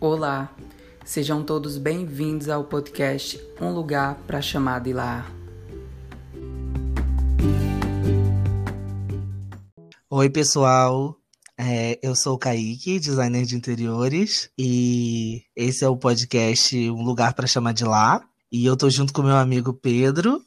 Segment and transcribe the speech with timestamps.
[0.00, 0.54] Olá,
[1.04, 5.28] sejam todos bem-vindos ao podcast Um Lugar para Chamar de Lar.
[10.08, 11.16] Oi, pessoal.
[11.58, 17.34] É, eu sou o Kaique, designer de interiores, e esse é o podcast Um Lugar
[17.34, 18.24] para Chamar de Lá.
[18.52, 20.40] E eu tô junto com meu amigo Pedro.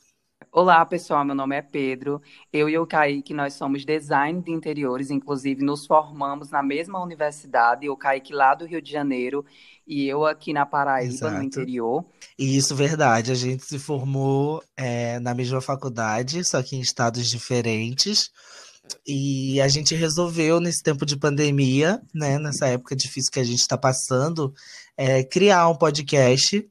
[0.54, 1.24] Olá, pessoal.
[1.24, 2.22] Meu nome é Pedro.
[2.52, 7.88] Eu e o Kaique, nós somos design de interiores, inclusive nos formamos na mesma universidade,
[7.88, 9.46] o Kaique lá do Rio de Janeiro
[9.88, 11.38] e eu aqui na Paraíba, Exato.
[11.38, 12.04] no interior.
[12.38, 13.32] E isso, verdade.
[13.32, 18.30] A gente se formou é, na mesma faculdade, só que em estados diferentes.
[19.08, 23.62] E a gente resolveu, nesse tempo de pandemia, né, nessa época difícil que a gente
[23.62, 24.54] está passando,
[24.98, 26.70] é, criar um podcast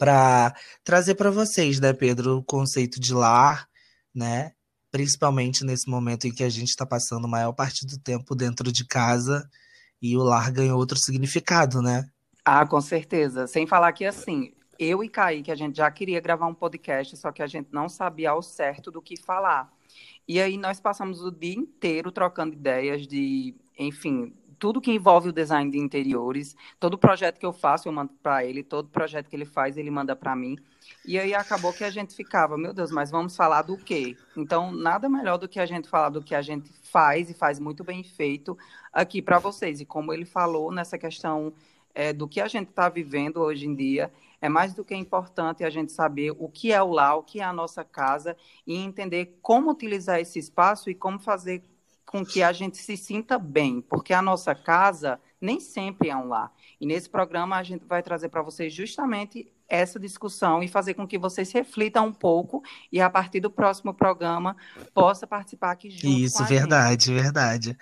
[0.00, 3.68] para trazer para vocês, né, Pedro, o conceito de lar,
[4.14, 4.52] né?
[4.90, 8.72] Principalmente nesse momento em que a gente está passando a maior parte do tempo dentro
[8.72, 9.46] de casa
[10.00, 12.08] e o lar ganhou outro significado, né?
[12.42, 13.46] Ah, com certeza.
[13.46, 17.30] Sem falar que assim, eu e Kaique, a gente já queria gravar um podcast, só
[17.30, 19.70] que a gente não sabia ao certo do que falar.
[20.26, 25.32] E aí nós passamos o dia inteiro trocando ideias de, enfim, tudo que envolve o
[25.32, 29.34] design de interiores, todo projeto que eu faço eu mando para ele, todo projeto que
[29.34, 30.58] ele faz ele manda para mim.
[31.04, 34.16] E aí acabou que a gente ficava, meu Deus, mas vamos falar do quê?
[34.36, 37.58] Então, nada melhor do que a gente falar do que a gente faz e faz
[37.58, 38.56] muito bem feito
[38.92, 39.80] aqui para vocês.
[39.80, 41.54] E como ele falou nessa questão
[41.94, 45.64] é, do que a gente está vivendo hoje em dia, é mais do que importante
[45.64, 48.36] a gente saber o que é o lar, o que é a nossa casa
[48.66, 51.62] e entender como utilizar esse espaço e como fazer
[52.10, 56.26] com que a gente se sinta bem, porque a nossa casa nem sempre é um
[56.26, 56.52] lar.
[56.80, 61.06] E nesse programa a gente vai trazer para vocês justamente essa discussão e fazer com
[61.06, 64.56] que vocês reflitam um pouco e a partir do próximo programa
[64.92, 67.22] possa participar aqui junto Isso, verdade, gente.
[67.22, 67.78] verdade.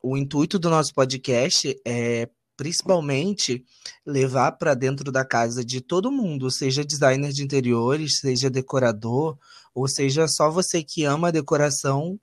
[0.00, 3.64] O intuito do nosso podcast é principalmente
[4.06, 9.36] levar para dentro da casa de todo mundo, seja designer de interiores, seja decorador,
[9.74, 12.16] ou seja só você que ama a decoração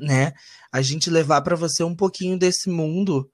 [0.00, 0.32] né?
[0.72, 3.30] A gente levar para você um pouquinho desse mundo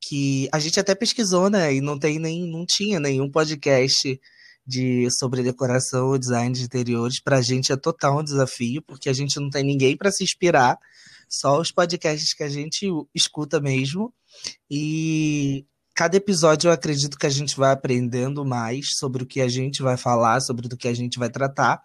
[0.00, 1.74] que a gente até pesquisou, né?
[1.74, 4.20] E não tem nem não tinha nenhum podcast
[4.66, 7.20] de sobre decoração ou design de interiores.
[7.20, 10.24] Para a gente é total um desafio, porque a gente não tem ninguém para se
[10.24, 10.78] inspirar,
[11.28, 14.12] só os podcasts que a gente escuta mesmo.
[14.70, 15.64] E
[15.94, 19.82] cada episódio eu acredito que a gente vai aprendendo mais sobre o que a gente
[19.82, 21.82] vai falar, sobre o que a gente vai tratar.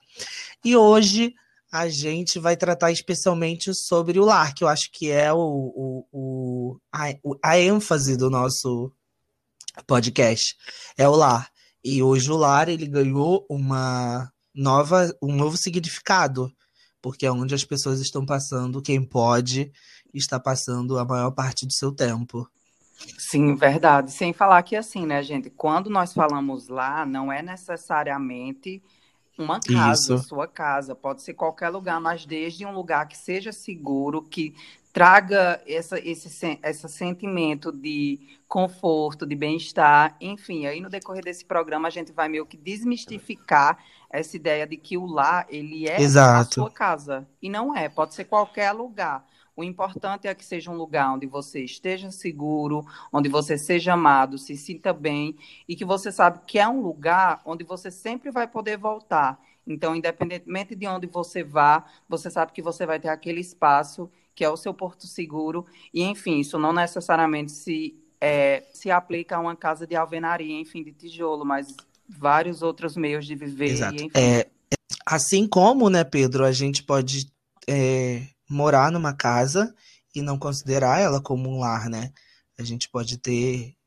[0.63, 1.33] E hoje
[1.71, 6.07] a gente vai tratar especialmente sobre o lar, que eu acho que é o, o,
[6.11, 7.13] o, a,
[7.43, 8.91] a ênfase do nosso
[9.85, 10.55] podcast.
[10.97, 11.49] É o lar.
[11.83, 16.51] E hoje o lar ele ganhou uma nova, um novo significado,
[17.01, 19.71] porque é onde as pessoas estão passando, quem pode
[20.13, 22.49] está passando a maior parte do seu tempo.
[23.17, 24.11] Sim, verdade.
[24.11, 28.81] Sem falar que assim, né, gente, quando nós falamos lá, não é necessariamente
[29.37, 30.27] uma casa, Isso.
[30.29, 34.55] sua casa, pode ser qualquer lugar, mas desde um lugar que seja seguro, que
[34.91, 41.87] traga essa, esse, esse sentimento de conforto, de bem-estar, enfim, aí no decorrer desse programa
[41.87, 43.77] a gente vai meio que desmistificar
[44.09, 46.49] essa ideia de que o lar, ele é Exato.
[46.49, 49.23] a sua casa, e não é, pode ser qualquer lugar.
[49.57, 54.37] O importante é que seja um lugar onde você esteja seguro, onde você seja amado,
[54.37, 55.35] se sinta bem
[55.67, 59.39] e que você sabe que é um lugar onde você sempre vai poder voltar.
[59.65, 64.45] Então, independentemente de onde você vá, você sabe que você vai ter aquele espaço que
[64.45, 65.65] é o seu porto seguro.
[65.91, 70.83] E, enfim, isso não necessariamente se, é, se aplica a uma casa de alvenaria, enfim,
[70.83, 71.75] de tijolo, mas
[72.07, 73.71] vários outros meios de viver.
[73.71, 73.95] Exato.
[73.95, 74.19] E, enfim.
[74.19, 74.47] É,
[75.03, 77.27] assim como, né, Pedro, a gente pode
[77.67, 79.73] é, morar numa casa
[80.15, 82.11] e não considerar ela como um lar, né?
[82.57, 83.77] A gente pode ter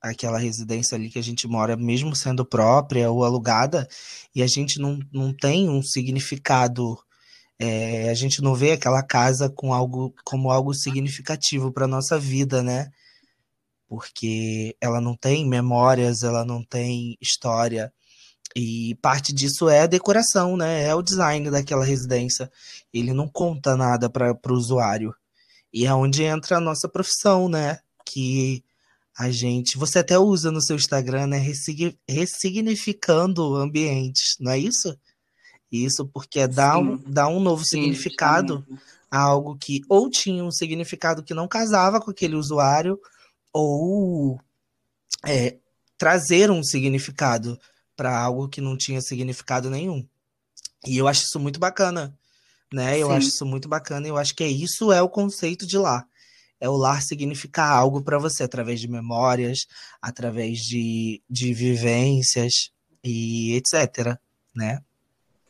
[0.00, 3.86] aquela residência ali que a gente mora, mesmo sendo própria ou alugada,
[4.34, 6.98] e a gente não, não tem um significado,
[7.58, 12.62] é, a gente não vê aquela casa com algo, como algo significativo para nossa vida,
[12.62, 12.90] né?
[13.88, 17.92] Porque ela não tem memórias, ela não tem história.
[18.56, 20.84] E parte disso é a decoração, né?
[20.84, 22.50] É o design daquela residência.
[22.92, 25.14] Ele não conta nada para o usuário.
[25.72, 27.78] E é onde entra a nossa profissão, né?
[28.04, 28.64] Que
[29.16, 29.78] a gente.
[29.78, 31.38] Você até usa no seu Instagram, né?
[31.38, 34.98] Ressigni- Ressignificando ambientes, não é isso?
[35.70, 37.04] Isso porque dá um, Sim.
[37.06, 38.82] dá um novo Sim, significado justamente.
[39.08, 42.98] a algo que ou tinha um significado que não casava com aquele usuário,
[43.52, 44.40] ou
[45.24, 45.56] é,
[45.96, 47.56] trazer um significado
[48.00, 50.08] para algo que não tinha significado nenhum.
[50.86, 52.16] E eu acho isso muito bacana,
[52.72, 52.98] né?
[52.98, 53.12] Eu Sim.
[53.12, 54.08] acho isso muito bacana.
[54.08, 56.06] Eu acho que é isso é o conceito de lá.
[56.58, 59.66] é o lar significar algo para você, através de memórias,
[60.00, 62.70] através de, de vivências
[63.04, 64.18] e etc,
[64.54, 64.80] né?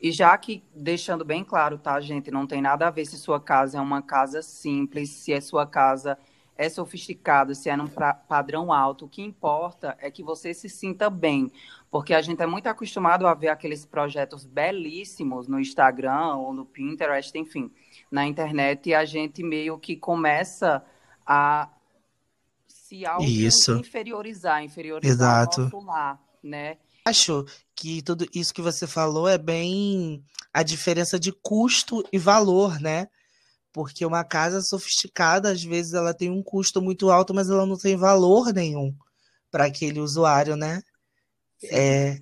[0.01, 3.39] E já que, deixando bem claro, tá, gente, não tem nada a ver se sua
[3.39, 6.19] casa é uma casa simples, se a sua casa
[6.61, 7.89] é sofisticada, se é num
[8.29, 11.51] padrão alto, o que importa é que você se sinta bem,
[11.91, 16.67] porque a gente é muito acostumado a ver aqueles projetos belíssimos no Instagram ou no
[16.67, 17.73] Pinterest, enfim,
[18.11, 20.85] na internet, e a gente meio que começa
[21.27, 21.67] a
[22.69, 25.61] se auto-inferiorizar, inferiorizar Exato.
[25.63, 26.77] o nosso lar, né?
[27.07, 30.23] Acho que tudo isso que você falou é bem
[30.53, 33.09] a diferença de custo e valor, né?
[33.73, 37.77] Porque uma casa sofisticada, às vezes, ela tem um custo muito alto, mas ela não
[37.77, 38.95] tem valor nenhum
[39.51, 40.83] para aquele usuário, né?
[41.65, 42.21] É,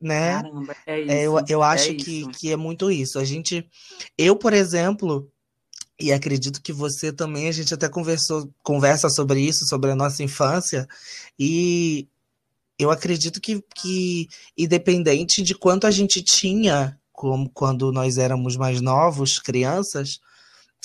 [0.00, 0.42] né?
[0.42, 1.10] Caramba, é isso.
[1.10, 3.18] É, eu, eu acho é que, que é muito isso.
[3.18, 3.68] A gente,
[4.16, 5.30] eu, por exemplo,
[5.98, 10.22] e acredito que você também, a gente até conversou, conversa sobre isso, sobre a nossa
[10.22, 10.86] infância,
[11.38, 12.06] e
[12.78, 18.80] eu acredito que, que independente de quanto a gente tinha, como quando nós éramos mais
[18.80, 20.20] novos, crianças,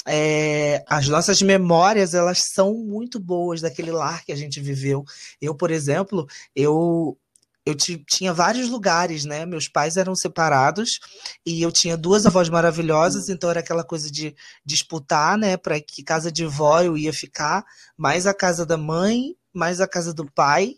[0.07, 5.03] é, as nossas memórias elas são muito boas daquele lar que a gente viveu.
[5.39, 7.17] Eu, por exemplo, eu
[7.63, 9.45] eu tinha vários lugares, né?
[9.45, 10.99] Meus pais eram separados
[11.45, 14.35] e eu tinha duas avós maravilhosas, então era aquela coisa de
[14.65, 15.55] disputar, né?
[15.57, 17.63] Para que casa de vó eu ia ficar,
[17.95, 20.75] mais a casa da mãe, mais a casa do pai.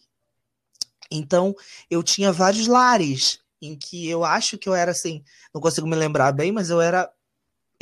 [1.10, 1.56] Então
[1.90, 5.24] eu tinha vários lares em que eu acho que eu era assim,
[5.54, 7.10] não consigo me lembrar bem, mas eu era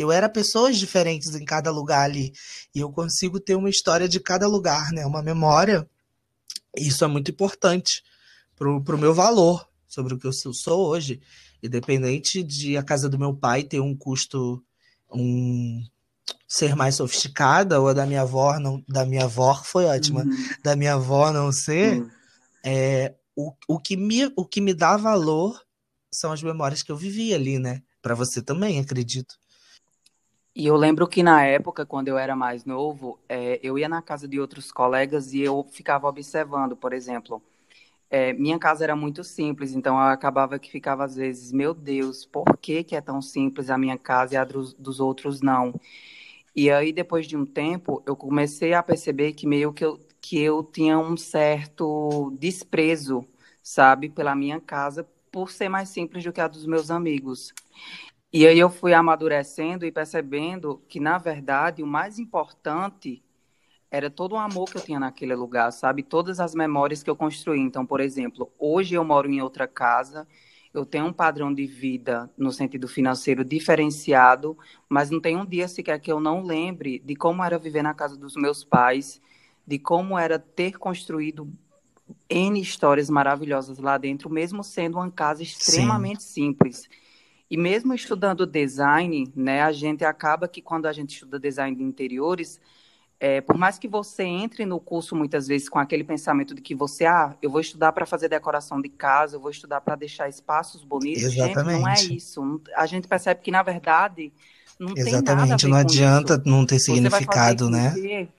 [0.01, 2.33] eu era pessoas diferentes em cada lugar ali.
[2.73, 5.05] E eu consigo ter uma história de cada lugar, né?
[5.05, 5.87] Uma memória.
[6.75, 8.03] Isso é muito importante
[8.55, 11.21] para o meu valor sobre o que eu sou hoje.
[11.61, 14.63] Independente de a casa do meu pai ter um custo,
[15.11, 15.83] um
[16.47, 20.49] ser mais sofisticada, ou da minha avó, não, da minha avó foi ótima, uhum.
[20.63, 22.09] da minha avó não ser, uhum.
[22.63, 25.61] é, o, o, que me, o que me dá valor
[26.11, 27.81] são as memórias que eu vivi ali, né?
[28.01, 29.40] Para você também, acredito.
[30.53, 34.01] E eu lembro que na época, quando eu era mais novo, é, eu ia na
[34.01, 37.41] casa de outros colegas e eu ficava observando, por exemplo,
[38.09, 42.25] é, minha casa era muito simples, então eu acabava que ficava às vezes, meu Deus,
[42.25, 45.73] por que, que é tão simples a minha casa e a dos, dos outros não?
[46.55, 50.39] E aí, depois de um tempo, eu comecei a perceber que meio que eu, que
[50.39, 53.25] eu tinha um certo desprezo,
[53.63, 57.53] sabe, pela minha casa, por ser mais simples do que a dos meus amigos.
[58.33, 63.21] E aí eu fui amadurecendo e percebendo que, na verdade, o mais importante
[63.91, 66.01] era todo o amor que eu tinha naquele lugar, sabe?
[66.01, 67.59] Todas as memórias que eu construí.
[67.59, 70.25] Então, por exemplo, hoje eu moro em outra casa,
[70.73, 74.57] eu tenho um padrão de vida no sentido financeiro diferenciado,
[74.87, 77.93] mas não tem um dia sequer que eu não lembre de como era viver na
[77.93, 79.21] casa dos meus pais,
[79.67, 81.51] de como era ter construído
[82.29, 86.29] N histórias maravilhosas lá dentro, mesmo sendo uma casa extremamente Sim.
[86.31, 86.89] simples.
[87.51, 91.83] E mesmo estudando design, né, a gente acaba que quando a gente estuda design de
[91.83, 92.61] interiores,
[93.19, 96.73] é, por mais que você entre no curso muitas vezes com aquele pensamento de que
[96.73, 100.29] você, ah, eu vou estudar para fazer decoração de casa, eu vou estudar para deixar
[100.29, 101.71] espaços bonitos, Exatamente.
[101.71, 102.61] Gente, não é isso.
[102.73, 104.31] A gente percebe que, na verdade,
[104.79, 105.25] não Exatamente.
[105.25, 106.43] tem nada a ver não adianta isso.
[106.45, 108.29] não ter significado, né?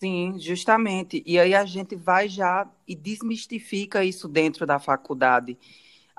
[0.00, 1.22] Sim, justamente.
[1.24, 5.56] E aí a gente vai já e desmistifica isso dentro da faculdade.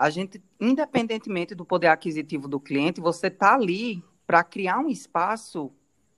[0.02, 5.72] A gente, independentemente do poder aquisitivo do cliente, você está ali para criar um espaço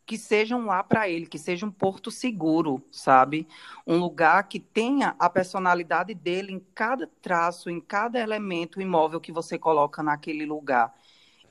[0.05, 3.45] que sejam lá para ele, que seja um porto seguro, sabe?
[3.85, 9.33] Um lugar que tenha a personalidade dele em cada traço, em cada elemento imóvel que
[9.33, 10.93] você coloca naquele lugar.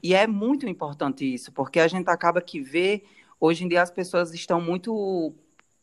[0.02, 3.04] E é muito importante isso, porque a gente acaba que vê,
[3.38, 5.34] hoje em dia as pessoas estão muito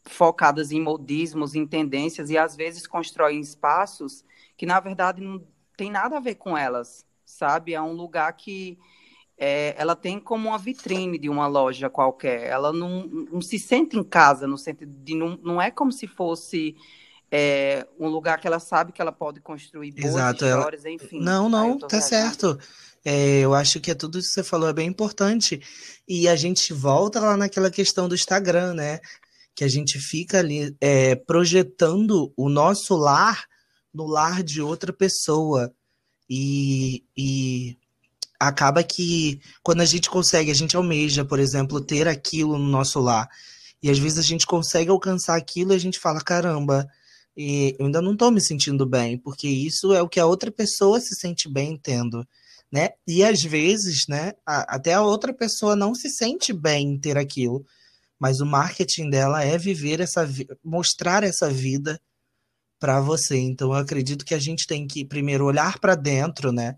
[0.04, 4.26] focadas em modismos, em tendências, e às vezes constroem espaços
[4.58, 5.44] que, na verdade, não
[5.80, 7.74] tem nada a ver com elas, sabe?
[7.74, 8.78] É um lugar que
[9.38, 12.48] é, ela tem como uma vitrine de uma loja qualquer.
[12.48, 16.06] Ela não, não se sente em casa, no sentido de não, não é como se
[16.06, 16.76] fosse
[17.32, 20.94] é, um lugar que ela sabe que ela pode construir boas Exato, histórias, ela...
[20.94, 21.22] enfim.
[21.22, 22.60] Não, não, tá certo.
[23.06, 25.62] É, eu acho que é tudo isso que você falou é bem importante.
[26.06, 29.00] E a gente volta lá naquela questão do Instagram, né?
[29.56, 33.48] Que a gente fica ali é, projetando o nosso lar
[33.94, 35.74] no lar de outra pessoa.
[36.30, 37.78] E, e
[38.40, 43.00] acaba que quando a gente consegue, a gente almeja, por exemplo, ter aquilo no nosso
[43.00, 43.30] lar,
[43.82, 46.88] e às vezes a gente consegue alcançar aquilo e a gente fala: caramba,
[47.36, 51.00] eu ainda não estou me sentindo bem, porque isso é o que a outra pessoa
[51.00, 52.28] se sente bem tendo.
[52.72, 52.90] Né?
[53.08, 57.18] E às vezes, né, a, até a outra pessoa não se sente bem em ter
[57.18, 57.66] aquilo,
[58.20, 60.30] mas o marketing dela é viver essa
[60.64, 62.00] mostrar essa vida
[62.80, 63.38] para você.
[63.38, 66.76] Então eu acredito que a gente tem que primeiro olhar para dentro, né?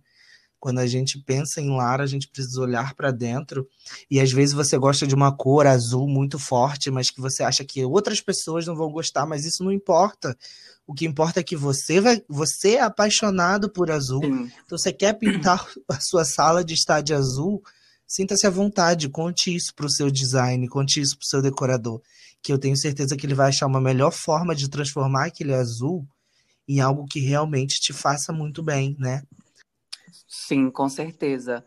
[0.60, 3.68] Quando a gente pensa em lar, a gente precisa olhar para dentro.
[4.10, 7.66] E às vezes você gosta de uma cor azul muito forte, mas que você acha
[7.66, 10.38] que outras pessoas não vão gostar, mas isso não importa.
[10.86, 14.22] O que importa é que você vai, você é apaixonado por azul.
[14.22, 14.52] Sim.
[14.64, 17.64] Então você quer pintar a sua sala de estar de azul,
[18.06, 22.02] sinta-se à vontade, conte isso para o seu design, conte isso para o seu decorador,
[22.42, 26.08] que eu tenho certeza que ele vai achar uma melhor forma de transformar aquele azul
[26.68, 29.22] em algo que realmente te faça muito bem, né?
[30.28, 31.64] Sim, com certeza.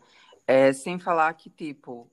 [0.47, 2.09] É, sem falar que, tipo,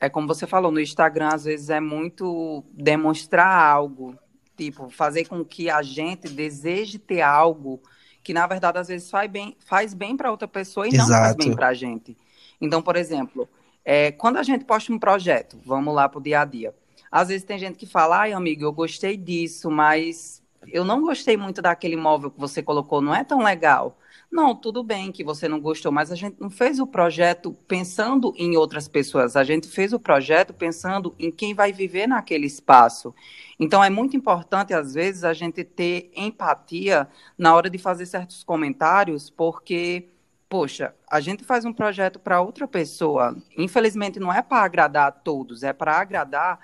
[0.00, 4.18] é como você falou, no Instagram, às vezes é muito demonstrar algo,
[4.56, 7.80] tipo, fazer com que a gente deseje ter algo
[8.22, 11.10] que, na verdade, às vezes faz bem, faz bem para outra pessoa e Exato.
[11.10, 12.16] não faz bem para a gente.
[12.60, 13.48] Então, por exemplo,
[13.84, 16.74] é, quando a gente posta um projeto, vamos lá para o dia a dia,
[17.12, 21.36] às vezes tem gente que fala, ai, amigo, eu gostei disso, mas eu não gostei
[21.36, 23.98] muito daquele móvel que você colocou, não é tão legal.
[24.30, 28.32] Não, tudo bem que você não gostou, mas a gente não fez o projeto pensando
[28.38, 33.14] em outras pessoas, a gente fez o projeto pensando em quem vai viver naquele espaço.
[33.60, 38.42] Então, é muito importante, às vezes, a gente ter empatia na hora de fazer certos
[38.42, 40.08] comentários, porque,
[40.48, 43.36] poxa, a gente faz um projeto para outra pessoa.
[43.58, 46.58] Infelizmente, não é para agradar a todos, é para agradar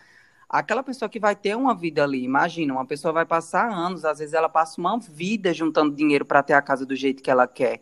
[0.49, 4.19] aquela pessoa que vai ter uma vida ali, imagina, uma pessoa vai passar anos, às
[4.19, 7.47] vezes ela passa uma vida juntando dinheiro para ter a casa do jeito que ela
[7.47, 7.81] quer.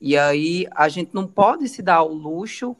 [0.00, 2.76] E aí a gente não pode se dar o luxo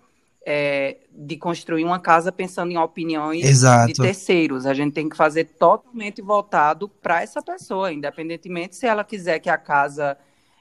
[0.47, 3.93] é, de construir uma casa pensando em opiniões Exato.
[3.93, 4.67] de terceiros.
[4.67, 9.49] A gente tem que fazer totalmente voltado para essa pessoa, independentemente se ela quiser que
[9.49, 10.17] a casa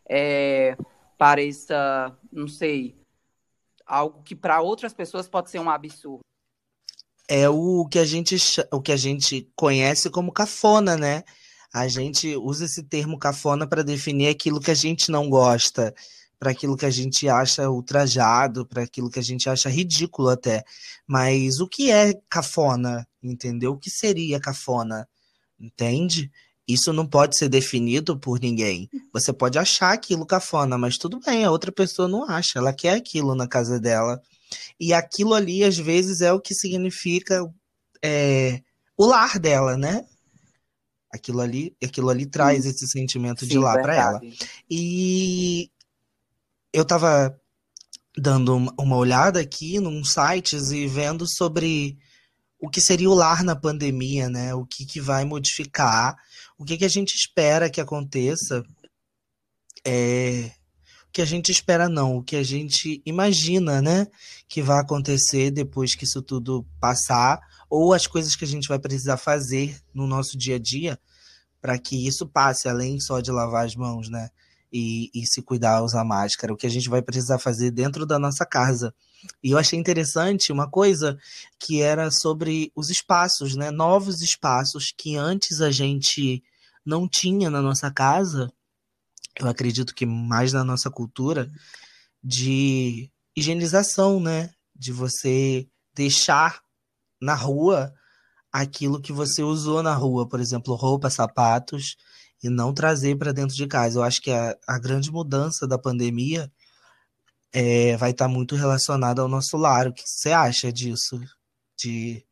[0.09, 0.75] é,
[1.17, 2.95] pareça, não sei,
[3.85, 6.23] algo que para outras pessoas pode ser um absurdo
[7.27, 8.37] é o que a gente
[8.71, 11.23] o que a gente conhece como cafona, né?
[11.73, 15.93] A gente usa esse termo cafona para definir aquilo que a gente não gosta,
[16.37, 20.63] para aquilo que a gente acha ultrajado, para aquilo que a gente acha ridículo até.
[21.07, 23.71] Mas o que é cafona, entendeu?
[23.71, 25.07] O que seria cafona?
[25.59, 26.29] Entende?
[26.67, 28.89] Isso não pode ser definido por ninguém.
[29.11, 32.95] Você pode achar aquilo cafona, mas tudo bem, a outra pessoa não acha, ela quer
[32.95, 34.21] aquilo na casa dela.
[34.79, 37.43] E aquilo ali, às vezes, é o que significa
[38.03, 38.61] é,
[38.97, 40.05] o lar dela, né?
[41.11, 44.21] Aquilo ali, aquilo ali traz esse sentimento Sim, de lá para ela.
[44.69, 45.69] E
[46.73, 47.39] eu tava
[48.17, 51.97] dando uma olhada aqui num sites e vendo sobre
[52.59, 54.53] o que seria o lar na pandemia, né?
[54.55, 56.15] O que, que vai modificar,
[56.57, 58.63] o que, que a gente espera que aconteça
[59.85, 60.49] é,
[61.13, 64.07] que a gente espera não, o que a gente imagina, né,
[64.49, 67.39] que vai acontecer depois que isso tudo passar,
[67.69, 70.99] ou as coisas que a gente vai precisar fazer no nosso dia a dia
[71.61, 74.29] para que isso passe, além só de lavar as mãos, né,
[74.71, 78.17] e, e se cuidar, usar máscara, o que a gente vai precisar fazer dentro da
[78.17, 78.91] nossa casa.
[79.43, 81.15] E eu achei interessante uma coisa
[81.59, 86.43] que era sobre os espaços, né, novos espaços que antes a gente
[86.83, 88.51] não tinha na nossa casa,
[89.39, 91.51] eu acredito que mais na nossa cultura,
[92.23, 94.51] de higienização, né?
[94.75, 96.61] De você deixar
[97.21, 97.93] na rua
[98.51, 101.95] aquilo que você usou na rua, por exemplo, roupa, sapatos,
[102.43, 103.99] e não trazer para dentro de casa.
[103.99, 106.51] Eu acho que a, a grande mudança da pandemia
[107.51, 109.87] é, vai estar tá muito relacionada ao nosso lar.
[109.87, 111.19] O que você acha disso?
[111.77, 112.23] De,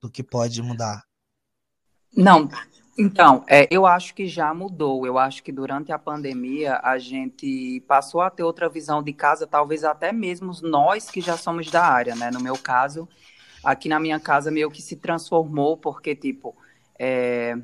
[0.00, 1.04] do que pode mudar?
[2.16, 2.48] Não,
[2.98, 5.06] então, é, eu acho que já mudou.
[5.06, 9.46] Eu acho que durante a pandemia a gente passou a ter outra visão de casa,
[9.46, 12.30] talvez até mesmo nós que já somos da área, né?
[12.32, 13.08] No meu caso,
[13.62, 16.56] aqui na minha casa meio que se transformou, porque, tipo,
[16.98, 17.56] é,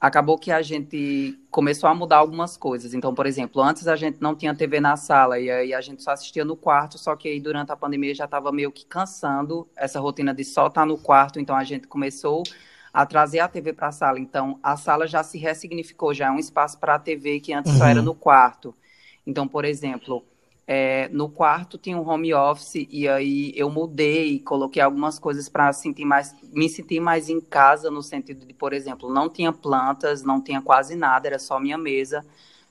[0.00, 2.94] acabou que a gente começou a mudar algumas coisas.
[2.94, 6.02] Então, por exemplo, antes a gente não tinha TV na sala e aí a gente
[6.02, 9.68] só assistia no quarto, só que aí durante a pandemia já estava meio que cansando
[9.76, 12.42] essa rotina de só estar tá no quarto, então a gente começou
[12.92, 14.20] a trazer a TV para a sala.
[14.20, 17.72] Então, a sala já se ressignificou, já é um espaço para a TV que antes
[17.72, 17.78] uhum.
[17.78, 18.04] só era uhum.
[18.04, 18.74] no quarto.
[19.26, 20.22] Então, por exemplo,
[20.66, 25.72] é, no quarto tinha um home office e aí eu mudei, coloquei algumas coisas para
[25.72, 30.22] sentir mais, me sentir mais em casa no sentido de, por exemplo, não tinha plantas,
[30.22, 32.24] não tinha quase nada, era só minha mesa.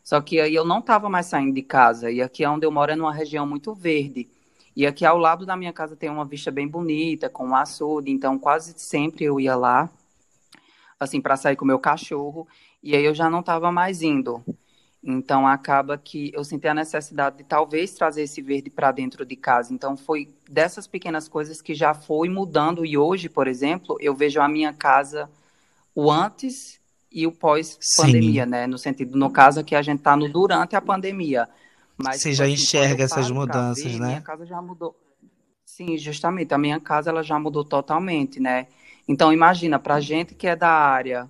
[0.04, 2.72] Só que aí eu não estava mais saindo de casa e aqui é onde eu
[2.72, 4.30] moro é numa região muito verde.
[4.76, 8.10] E aqui ao lado da minha casa tem uma vista bem bonita, com um açude,
[8.10, 9.90] então quase sempre eu ia lá
[11.02, 12.48] assim, para sair com o meu cachorro,
[12.84, 14.44] e aí eu já não estava mais indo.
[15.04, 19.36] Então acaba que eu senti a necessidade de talvez trazer esse verde para dentro de
[19.36, 19.74] casa.
[19.74, 24.40] Então foi dessas pequenas coisas que já foi mudando e hoje, por exemplo, eu vejo
[24.40, 25.28] a minha casa
[25.96, 26.80] o antes
[27.12, 28.68] e o pós-pandemia, né?
[28.68, 31.50] No sentido, no caso que a gente está no durante a pandemia.
[31.98, 34.08] Mas, Você já assim, enxerga essas mudanças, né?
[34.08, 34.96] Minha casa já mudou.
[35.66, 36.54] Sim, justamente.
[36.54, 38.68] A minha casa ela já mudou totalmente, né?
[39.12, 41.30] Então imagina para gente que é da área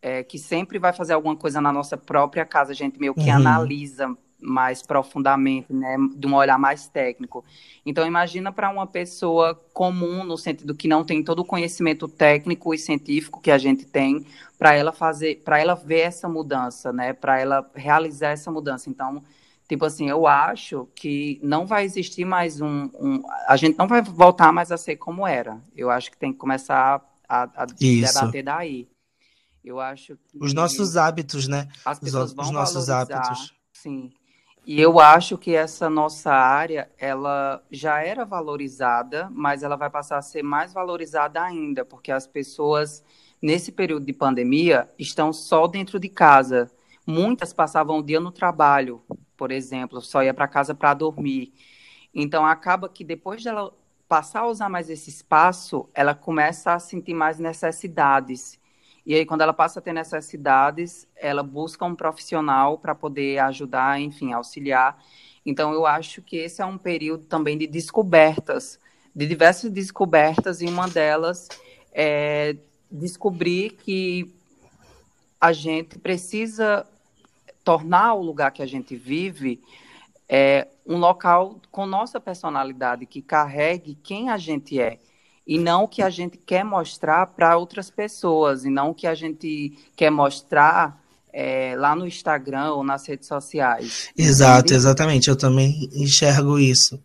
[0.00, 3.28] é, que sempre vai fazer alguma coisa na nossa própria casa, a gente meio que
[3.28, 3.36] uhum.
[3.36, 7.44] analisa mais profundamente, né, de um olhar mais técnico.
[7.84, 12.72] Então imagina para uma pessoa comum no sentido que não tem todo o conhecimento técnico
[12.72, 14.24] e científico que a gente tem
[14.58, 18.88] para ela fazer, para ela ver essa mudança, né, para ela realizar essa mudança.
[18.88, 19.22] Então,
[19.68, 24.00] tipo assim, eu acho que não vai existir mais um, um, a gente não vai
[24.00, 25.60] voltar mais a ser como era.
[25.76, 28.88] Eu acho que tem que começar a, a debater daí.
[29.64, 31.68] Eu acho que os nossos hábitos, né?
[31.84, 33.54] As pessoas os, vão os nossos hábitos.
[33.72, 34.10] Sim.
[34.66, 40.18] E eu acho que essa nossa área, ela já era valorizada, mas ela vai passar
[40.18, 43.02] a ser mais valorizada ainda, porque as pessoas
[43.40, 46.70] nesse período de pandemia estão só dentro de casa.
[47.06, 49.02] Muitas passavam o dia no trabalho,
[49.36, 51.52] por exemplo, só ia para casa para dormir.
[52.14, 53.72] Então acaba que depois dela
[54.08, 58.58] passar a usar mais esse espaço, ela começa a sentir mais necessidades.
[59.04, 64.00] E aí, quando ela passa a ter necessidades, ela busca um profissional para poder ajudar,
[64.00, 64.98] enfim, auxiliar.
[65.44, 68.78] Então, eu acho que esse é um período também de descobertas,
[69.14, 71.48] de diversas descobertas, e uma delas
[71.92, 72.56] é
[72.90, 74.34] descobrir que
[75.40, 76.86] a gente precisa
[77.62, 79.60] tornar o lugar que a gente vive
[80.28, 84.98] é, um local com nossa personalidade, que carregue quem a gente é
[85.48, 89.06] e não o que a gente quer mostrar para outras pessoas, e não o que
[89.06, 94.10] a gente quer mostrar é, lá no Instagram ou nas redes sociais.
[94.16, 95.28] Exato, exatamente.
[95.28, 97.02] Eu também enxergo isso.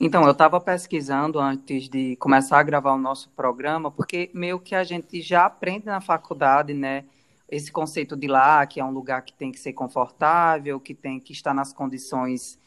[0.00, 4.74] Então, eu estava pesquisando antes de começar a gravar o nosso programa, porque meio que
[4.74, 7.04] a gente já aprende na faculdade, né?
[7.48, 11.20] Esse conceito de lá, que é um lugar que tem que ser confortável, que tem
[11.20, 12.58] que estar nas condições,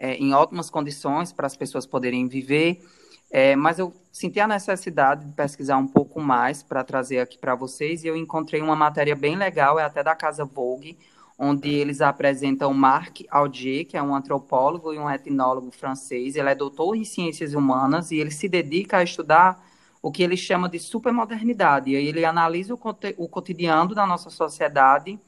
[0.00, 2.82] é, em ótimas condições para as pessoas poderem viver.
[3.30, 7.54] É, mas eu senti a necessidade de pesquisar um pouco mais para trazer aqui para
[7.54, 10.98] vocês e eu encontrei uma matéria bem legal, é até da Casa Vogue,
[11.38, 16.34] onde eles apresentam Marc Audier, que é um antropólogo e um etnólogo francês.
[16.34, 19.64] Ele é doutor em ciências humanas e ele se dedica a estudar
[20.02, 21.90] o que ele chama de supermodernidade.
[21.90, 22.78] E ele analisa o,
[23.16, 25.20] o cotidiano da nossa sociedade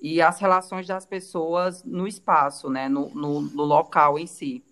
[0.00, 4.62] e as relações das pessoas no espaço, né, no, no, no local em si.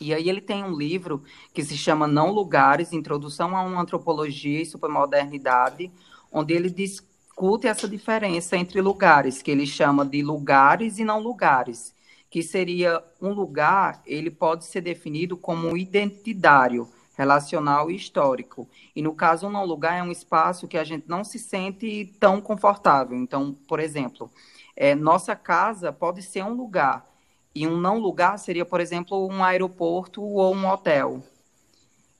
[0.00, 1.22] E aí ele tem um livro
[1.52, 5.90] que se chama Não Lugares, Introdução a uma Antropologia e Supermodernidade,
[6.32, 11.94] onde ele discute essa diferença entre lugares, que ele chama de lugares e não lugares,
[12.28, 18.68] que seria um lugar, ele pode ser definido como identitário, relacional e histórico.
[18.94, 22.12] E no caso, um não lugar é um espaço que a gente não se sente
[22.18, 23.16] tão confortável.
[23.16, 24.28] Então, por exemplo,
[24.76, 27.08] é, nossa casa pode ser um lugar,
[27.54, 31.22] e um não lugar seria, por exemplo, um aeroporto ou um hotel.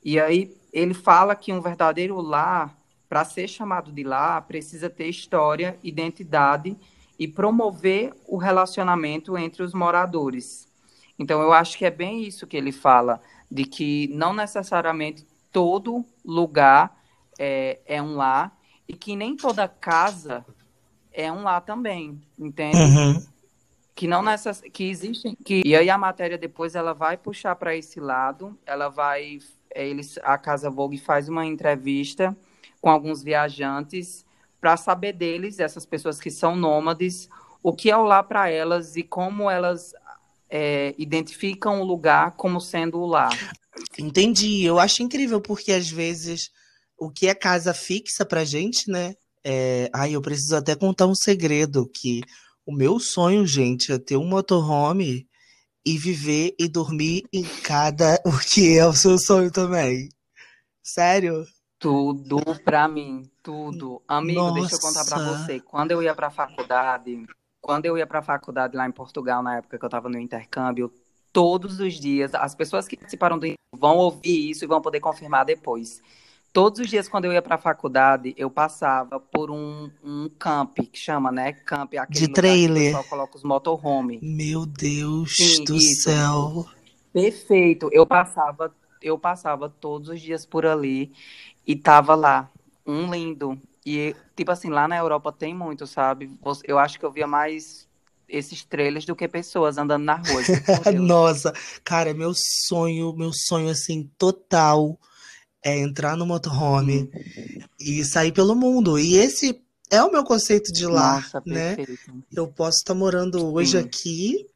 [0.03, 2.77] E aí ele fala que um verdadeiro lar,
[3.09, 6.77] para ser chamado de lar, precisa ter história, identidade
[7.19, 10.67] e promover o relacionamento entre os moradores.
[11.17, 16.05] Então eu acho que é bem isso que ele fala, de que não necessariamente todo
[16.23, 17.01] lugar
[17.39, 20.45] é, é um lar e que nem toda casa
[21.15, 22.77] é um lar também, entende?
[22.77, 23.25] Uhum.
[23.95, 27.75] Que não nessas que existem que e aí a matéria depois ela vai puxar para
[27.75, 29.39] esse lado ela vai
[29.73, 32.35] é, eles a casa Vogue faz uma entrevista
[32.81, 34.25] com alguns viajantes
[34.59, 37.29] para saber deles essas pessoas que são nômades
[37.63, 39.93] o que é o lá para elas e como elas
[40.49, 43.31] é, identificam o lugar como sendo o lar.
[43.97, 44.63] Entendi.
[44.63, 46.51] Eu acho incrível porque às vezes
[46.97, 49.89] o que é casa fixa para gente né é...
[49.93, 52.21] ai eu preciso até contar um segredo que
[52.65, 55.27] o meu sonho, gente, é ter um motorhome
[55.85, 58.19] e viver e dormir em cada.
[58.25, 60.09] O que é o seu sonho também?
[60.83, 61.45] Sério?
[61.77, 64.01] Tudo pra mim, tudo.
[64.07, 64.53] Amigo, Nossa.
[64.53, 65.59] deixa eu contar pra você.
[65.59, 67.25] Quando eu ia pra faculdade,
[67.61, 70.91] quando eu ia pra faculdade lá em Portugal, na época que eu tava no intercâmbio,
[71.31, 75.45] todos os dias, as pessoas que participaram do vão ouvir isso e vão poder confirmar
[75.45, 76.01] depois.
[76.55, 80.77] Todos os dias, quando eu ia para a faculdade, eu passava por um, um camp,
[80.89, 81.51] que chama, né?
[81.51, 82.93] Camp, aquele De trailer.
[82.93, 84.19] Que o coloca os motorhome.
[84.23, 86.03] Meu Deus Sim, do isso.
[86.03, 86.65] céu.
[87.11, 87.89] Perfeito.
[87.91, 91.11] Eu passava, eu passava todos os dias por ali
[91.67, 92.49] e tava lá.
[92.87, 93.61] Um lindo.
[93.85, 96.31] E, tipo assim, lá na Europa tem muito, sabe?
[96.63, 97.85] Eu acho que eu via mais
[98.29, 100.41] esses trailers do que pessoas andando na rua.
[101.03, 101.51] Nossa,
[101.83, 104.97] cara, meu sonho, meu sonho assim total
[105.65, 107.09] é entrar no motorhome
[107.79, 108.99] e sair pelo mundo.
[108.99, 111.75] E esse é o meu conceito de lar, Nossa, né?
[112.31, 113.77] Eu posso estar morando hoje Sim.
[113.79, 114.47] aqui,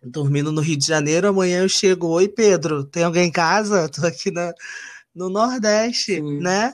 [0.00, 3.88] dormindo no Rio de Janeiro, amanhã eu chego, oi Pedro, tem alguém em casa?
[3.90, 4.52] Tô aqui na,
[5.12, 6.38] no Nordeste, Sim.
[6.38, 6.72] né?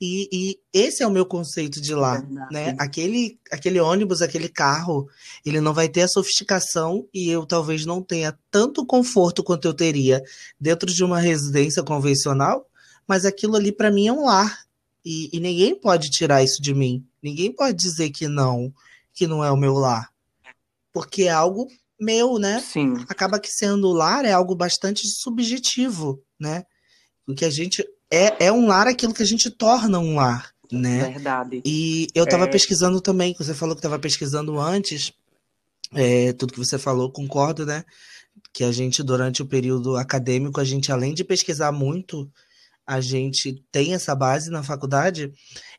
[0.00, 2.74] E, e, esse é o meu conceito de lá, é né?
[2.78, 5.08] Aquele, aquele ônibus, aquele carro,
[5.46, 9.72] ele não vai ter a sofisticação e eu talvez não tenha tanto conforto quanto eu
[9.72, 10.20] teria
[10.60, 12.66] dentro de uma residência convencional,
[13.06, 14.64] mas aquilo ali para mim é um lar
[15.04, 17.04] e, e ninguém pode tirar isso de mim.
[17.22, 18.72] Ninguém pode dizer que não,
[19.12, 20.10] que não é o meu lar,
[20.92, 21.68] porque é algo
[22.00, 22.60] meu, né?
[22.60, 22.94] Sim.
[23.08, 26.64] Acaba que sendo lar é algo bastante subjetivo, né?
[27.26, 30.52] O que a gente é, é um lar aquilo que a gente torna um lar,
[30.70, 31.10] né?
[31.10, 31.62] Verdade.
[31.64, 32.48] E eu estava é...
[32.48, 35.12] pesquisando também, você falou que estava pesquisando antes,
[35.92, 37.84] é, tudo que você falou, concordo, né?
[38.52, 42.30] Que a gente, durante o período acadêmico, a gente, além de pesquisar muito,
[42.86, 45.32] a gente tem essa base na faculdade,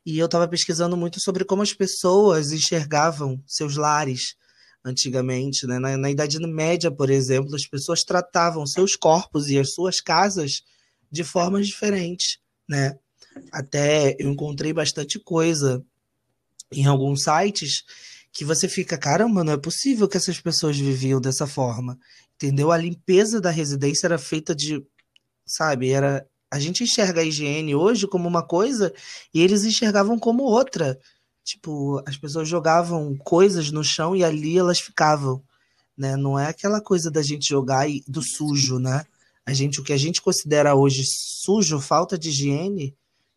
[0.05, 4.35] e eu estava pesquisando muito sobre como as pessoas enxergavam seus lares
[4.83, 5.79] antigamente, né?
[5.79, 10.61] Na, na Idade Média, por exemplo, as pessoas tratavam seus corpos e as suas casas
[11.11, 12.97] de formas diferentes, né?
[13.51, 15.83] Até eu encontrei bastante coisa
[16.71, 17.83] em alguns sites
[18.31, 21.97] que você fica, caramba, não é possível que essas pessoas viviam dessa forma.
[22.35, 22.71] Entendeu?
[22.71, 24.85] A limpeza da residência era feita de,
[25.45, 28.93] sabe, era a gente enxerga a higiene hoje como uma coisa
[29.33, 30.99] e eles enxergavam como outra.
[31.43, 35.43] Tipo, as pessoas jogavam coisas no chão e ali elas ficavam,
[35.97, 36.15] né?
[36.15, 39.05] Não é aquela coisa da gente jogar e, do sujo, né?
[39.45, 42.95] a gente o que a gente considera hoje sujo, falta de higiene,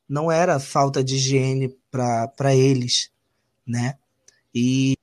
[0.08, 3.10] não era falta de higiene para eles,
[3.66, 3.98] né?
[4.54, 4.96] E,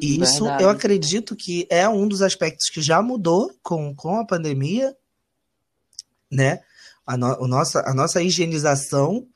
[0.00, 4.24] e isso eu acredito que é um dos aspectos que já mudou com, com a
[4.24, 4.96] pandemia,
[6.30, 6.62] né?
[7.06, 9.26] A, no, a, nossa, a nossa higienização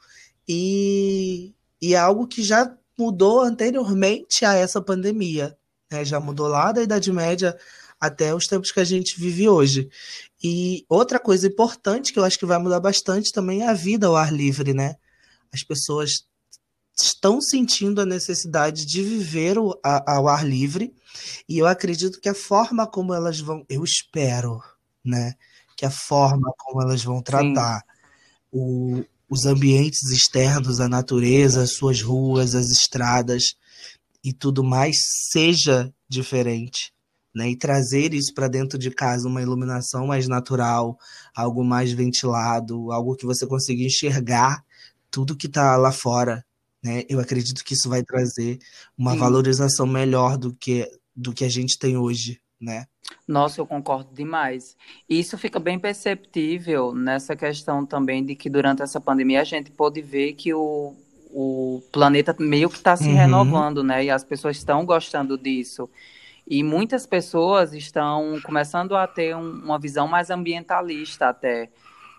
[0.48, 5.56] e, e é algo que já mudou anteriormente a essa pandemia,
[5.90, 6.04] né?
[6.04, 7.56] Já mudou lá da Idade Média
[8.00, 9.88] até os tempos que a gente vive hoje.
[10.42, 14.06] E outra coisa importante que eu acho que vai mudar bastante também é a vida
[14.06, 14.96] ao ar livre, né?
[15.52, 16.26] As pessoas
[16.98, 20.94] estão sentindo a necessidade de viver ao ar livre
[21.48, 24.62] e eu acredito que a forma como elas vão, eu espero,
[25.04, 25.34] né,
[25.76, 27.82] que a forma como elas vão tratar
[28.52, 33.54] o, os ambientes externos, a natureza, as suas ruas, as estradas
[34.24, 34.96] e tudo mais
[35.30, 36.96] seja diferente
[37.36, 37.50] né?
[37.50, 40.98] E trazer isso para dentro de casa, uma iluminação mais natural,
[41.34, 44.64] algo mais ventilado, algo que você consiga enxergar
[45.10, 46.42] tudo que está lá fora,
[46.82, 47.04] né?
[47.10, 48.58] Eu acredito que isso vai trazer
[48.96, 49.18] uma Sim.
[49.18, 52.86] valorização melhor do que do que a gente tem hoje, né?
[53.26, 54.76] Nossa, eu concordo demais.
[55.08, 60.00] Isso fica bem perceptível nessa questão também de que durante essa pandemia a gente pôde
[60.00, 60.94] ver que o,
[61.30, 63.16] o planeta meio que está se uhum.
[63.16, 64.04] renovando, né?
[64.04, 65.90] E as pessoas estão gostando disso.
[66.46, 71.68] E muitas pessoas estão começando a ter um, uma visão mais ambientalista até.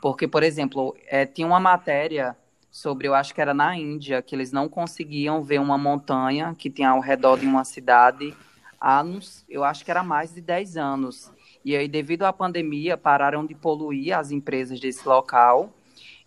[0.01, 2.35] Porque, por exemplo, é, tinha uma matéria
[2.69, 6.69] sobre, eu acho que era na Índia, que eles não conseguiam ver uma montanha que
[6.69, 8.35] tinha ao redor de uma cidade
[8.79, 9.03] há,
[9.49, 11.31] eu acho que era mais de 10 anos.
[11.63, 15.73] E aí, devido à pandemia, pararam de poluir as empresas desse local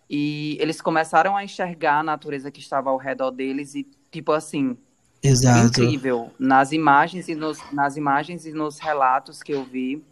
[0.09, 4.77] e eles começaram a enxergar a natureza que estava ao redor deles e, tipo assim,
[5.23, 5.67] Exato.
[5.67, 6.31] incrível.
[6.37, 10.03] Nas imagens e nos, nas imagens e nos relatos que eu vi,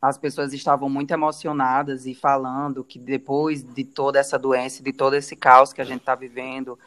[0.00, 5.14] as pessoas estavam muito emocionadas e falando que depois de toda essa doença, de todo
[5.14, 6.78] esse caos que a gente está vivendo,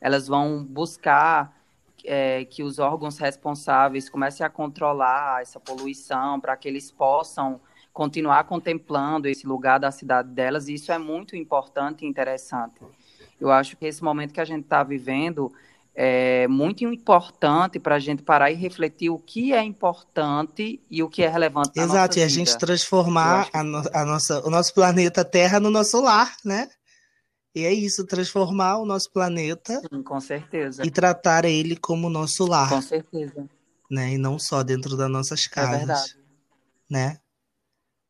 [0.00, 1.56] elas vão buscar
[2.04, 7.60] é, que os órgãos responsáveis comecem a controlar essa poluição para que eles possam
[7.92, 10.68] continuar contemplando esse lugar da cidade delas.
[10.68, 12.80] E isso é muito importante e interessante.
[13.40, 15.52] Eu acho que esse momento que a gente está vivendo
[15.94, 21.08] é muito importante para a gente parar e refletir o que é importante e o
[21.08, 25.24] que é relevante Exato, e a gente transformar a, no, a, nossa, o nosso planeta
[25.24, 26.68] Terra no nosso lar, né?
[27.54, 29.80] E é isso, transformar o nosso planeta.
[29.92, 30.84] Sim, com certeza.
[30.84, 32.68] E tratar ele como nosso lar.
[32.68, 33.48] Com certeza.
[33.88, 34.14] Né?
[34.14, 35.74] E não só dentro das nossas casas.
[35.74, 36.16] É verdade.
[36.90, 37.18] Né?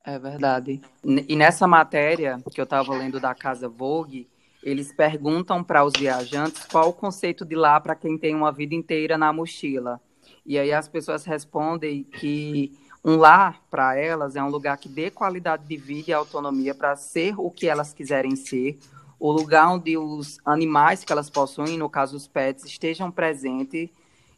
[0.05, 0.81] É verdade.
[1.05, 4.29] E nessa matéria que eu estava lendo da Casa Vogue,
[4.63, 8.75] eles perguntam para os viajantes qual o conceito de lá para quem tem uma vida
[8.75, 10.01] inteira na mochila.
[10.45, 12.73] E aí as pessoas respondem que
[13.05, 16.97] um lar para elas é um lugar que dê qualidade de vida e autonomia para
[16.97, 18.79] ser o que elas quiserem ser,
[19.19, 23.91] o lugar onde os animais que elas possuem, no caso os pets, estejam presentes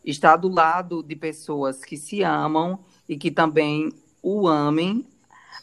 [0.04, 5.04] estar do lado de pessoas que se amam e que também o amem,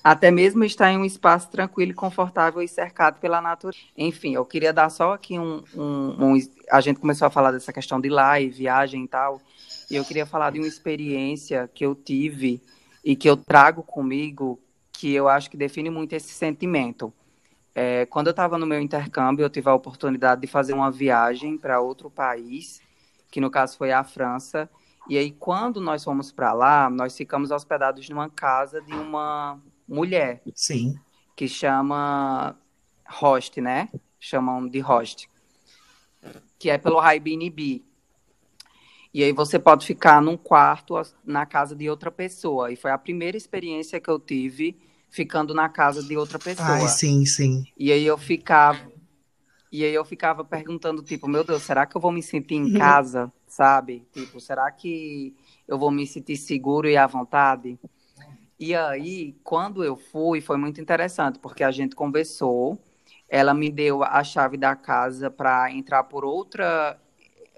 [0.03, 3.85] até mesmo estar em um espaço tranquilo confortável e cercado pela natureza.
[3.97, 7.71] Enfim, eu queria dar só aqui um, um, um a gente começou a falar dessa
[7.71, 9.41] questão de live, viagem e tal,
[9.89, 12.61] e eu queria falar de uma experiência que eu tive
[13.03, 14.59] e que eu trago comigo,
[14.91, 17.13] que eu acho que define muito esse sentimento.
[17.75, 21.57] É, quando eu estava no meu intercâmbio, eu tive a oportunidade de fazer uma viagem
[21.57, 22.81] para outro país,
[23.31, 24.69] que no caso foi a França.
[25.09, 30.41] E aí, quando nós fomos para lá, nós ficamos hospedados numa casa de uma mulher.
[30.55, 30.95] Sim.
[31.35, 32.55] Que chama
[33.07, 33.89] host, né?
[34.19, 35.29] Chamam de host.
[36.59, 37.83] Que é pelo Airbnb.
[39.13, 42.71] E aí você pode ficar num quarto na casa de outra pessoa.
[42.71, 44.77] E foi a primeira experiência que eu tive
[45.13, 46.65] ficando na casa de outra pessoa.
[46.65, 47.63] Ai, sim, sim.
[47.77, 48.91] E aí eu ficava.
[49.71, 52.69] E aí eu ficava perguntando, tipo, meu Deus, será que eu vou me sentir em
[52.69, 54.07] casa, sabe?
[54.13, 55.35] Tipo, será que
[55.67, 57.79] eu vou me sentir seguro e à vontade?
[58.59, 62.79] E aí, quando eu fui, foi muito interessante, porque a gente conversou,
[63.27, 66.99] ela me deu a chave da casa para entrar por outra,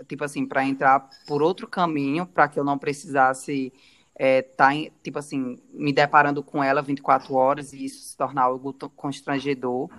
[0.07, 3.73] tipo assim, para entrar por outro caminho, para que eu não precisasse
[4.15, 4.69] é, tá,
[5.04, 9.89] tipo assim, me deparando com ela 24 horas e isso se tornar algo constrangedor.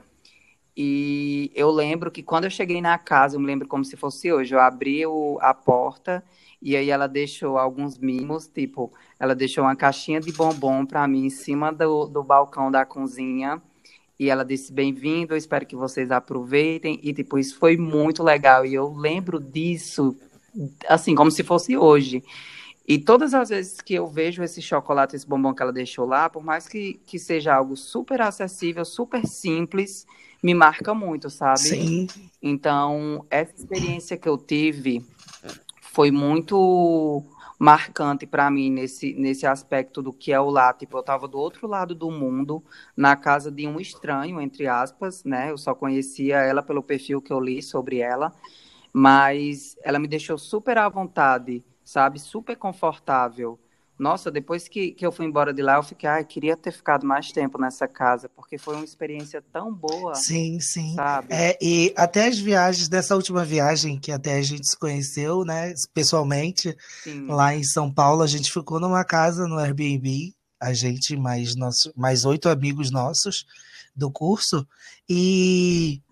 [0.77, 4.33] E eu lembro que quando eu cheguei na casa, eu me lembro como se fosse
[4.33, 6.23] hoje, eu abri o, a porta
[6.61, 11.27] e aí ela deixou alguns mimos, tipo, ela deixou uma caixinha de bombom para mim
[11.27, 13.61] em cima do, do balcão da cozinha.
[14.19, 16.99] E ela disse: Bem-vindo, espero que vocês aproveitem.
[17.03, 18.65] E, tipo, isso foi muito legal.
[18.65, 20.17] E eu lembro disso,
[20.89, 22.23] assim, como se fosse hoje.
[22.87, 26.31] E todas as vezes que eu vejo esse chocolate, esse bombom que ela deixou lá,
[26.31, 30.07] por mais que, que seja algo super acessível, super simples,
[30.40, 31.59] me marca muito, sabe?
[31.59, 32.07] Sim.
[32.40, 35.05] Então, essa experiência que eu tive
[35.81, 37.25] foi muito
[37.59, 40.72] marcante para mim nesse, nesse aspecto do que é o lá.
[40.72, 42.62] Tipo, eu estava do outro lado do mundo,
[42.96, 45.51] na casa de um estranho, entre aspas, né?
[45.51, 48.33] Eu só conhecia ela pelo perfil que eu li sobre ela,
[48.92, 52.18] mas ela me deixou super à vontade sabe?
[52.18, 53.59] Super confortável.
[53.99, 57.07] Nossa, depois que, que eu fui embora de lá, eu fiquei, ai, queria ter ficado
[57.07, 60.14] mais tempo nessa casa, porque foi uma experiência tão boa.
[60.14, 60.94] Sim, sim.
[60.94, 61.29] Sabe?
[61.31, 65.72] É, e até as viagens, dessa última viagem, que até a gente se conheceu, né,
[65.94, 67.27] pessoalmente, sim.
[67.27, 71.90] lá em São Paulo, a gente ficou numa casa no Airbnb, a gente, mais, nosso,
[71.96, 73.46] mais oito amigos nossos
[73.94, 74.66] do curso,
[75.09, 76.03] e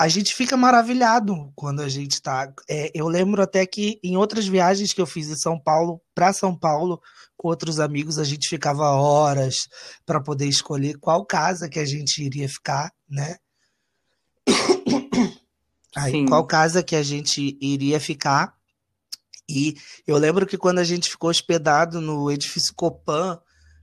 [0.00, 2.50] a gente fica maravilhado quando a gente está.
[2.66, 6.32] É, eu lembro até que em outras viagens que eu fiz de São Paulo para
[6.32, 7.02] São Paulo
[7.36, 9.68] com outros amigos, a gente ficava horas
[10.06, 13.36] para poder escolher qual casa que a gente iria ficar, né?
[15.94, 18.54] Aí, qual casa que a gente iria ficar.
[19.46, 19.74] E
[20.06, 23.38] eu lembro que quando a gente ficou hospedado no edifício Copan,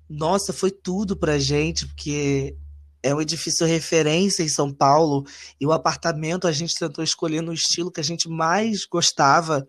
[0.09, 2.57] nossa, foi tudo pra gente, porque
[3.01, 5.25] é um edifício referência em São Paulo
[5.59, 9.67] e o apartamento a gente tentou escolher no estilo que a gente mais gostava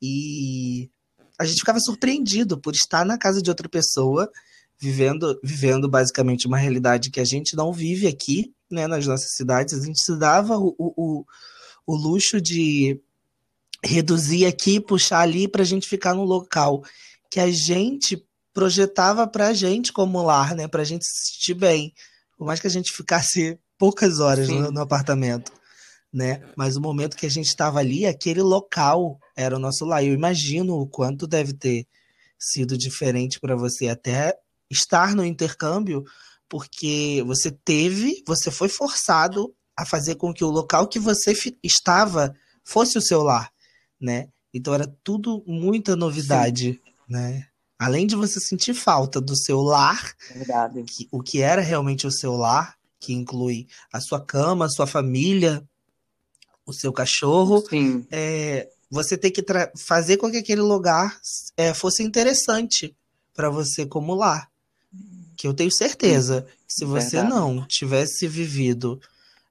[0.00, 0.90] e
[1.38, 4.30] a gente ficava surpreendido por estar na casa de outra pessoa
[4.78, 9.74] vivendo vivendo basicamente uma realidade que a gente não vive aqui né nas nossas cidades.
[9.74, 11.24] A gente se dava o, o,
[11.86, 12.98] o luxo de
[13.84, 16.82] reduzir aqui puxar ali para a gente ficar no local
[17.30, 21.54] que a gente projetava para a gente como lar né para a gente se sentir
[21.54, 21.92] bem
[22.40, 25.52] por mais que a gente ficasse poucas horas no, no, apartamento,
[26.10, 26.42] né?
[26.56, 30.02] Mas o momento que a gente estava ali, aquele local era o nosso lar.
[30.02, 31.86] Eu imagino o quanto deve ter
[32.38, 34.34] sido diferente para você até
[34.70, 36.02] estar no intercâmbio,
[36.48, 42.34] porque você teve, você foi forçado a fazer com que o local que você estava
[42.64, 43.52] fosse o seu lar,
[44.00, 44.30] né?
[44.54, 46.92] Então era tudo muita novidade, Sim.
[47.06, 47.49] né?
[47.80, 50.82] Além de você sentir falta do seu lar, Verdade.
[50.82, 54.86] Que, o que era realmente o seu lar, que inclui a sua cama, a sua
[54.86, 55.66] família,
[56.66, 57.64] o seu cachorro,
[58.10, 59.42] é, você tem que
[59.78, 61.18] fazer com que aquele lugar
[61.56, 62.94] é, fosse interessante
[63.34, 64.50] para você como lar.
[65.34, 67.34] Que eu tenho certeza, se você Verdade.
[67.34, 69.00] não tivesse vivido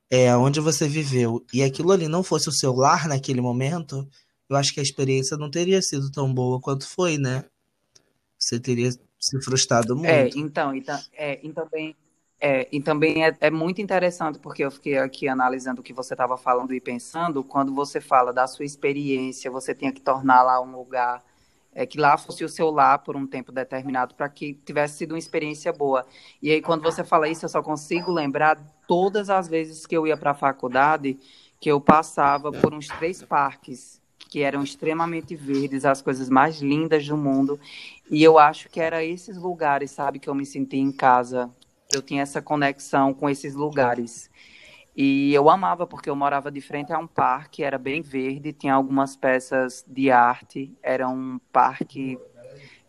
[0.08, 4.08] é, onde você viveu e aquilo ali não fosse o seu lar naquele momento,
[4.48, 7.44] eu acho que a experiência não teria sido tão boa quanto foi, né?
[8.40, 10.10] Você teria se frustrado muito.
[10.10, 11.96] É, então, então, é, e também,
[12.40, 16.14] é, e também é, é, muito interessante, porque eu fiquei aqui analisando o que você
[16.14, 20.62] estava falando e pensando, quando você fala da sua experiência, você tinha que tornar lá
[20.62, 21.22] um lugar,
[21.74, 25.12] é, que lá fosse o seu lar por um tempo determinado, para que tivesse sido
[25.12, 26.06] uma experiência boa.
[26.42, 30.08] E aí, quando você fala isso, eu só consigo lembrar todas as vezes que eu
[30.08, 31.20] ia para a faculdade,
[31.60, 33.99] que eu passava por uns três parques
[34.30, 37.60] que eram extremamente verdes, as coisas mais lindas do mundo.
[38.10, 41.50] E eu acho que era esses lugares, sabe, que eu me senti em casa.
[41.92, 44.30] Eu tinha essa conexão com esses lugares.
[44.96, 48.76] E eu amava porque eu morava de frente a um parque, era bem verde, tinha
[48.76, 52.20] algumas peças de arte, era um parque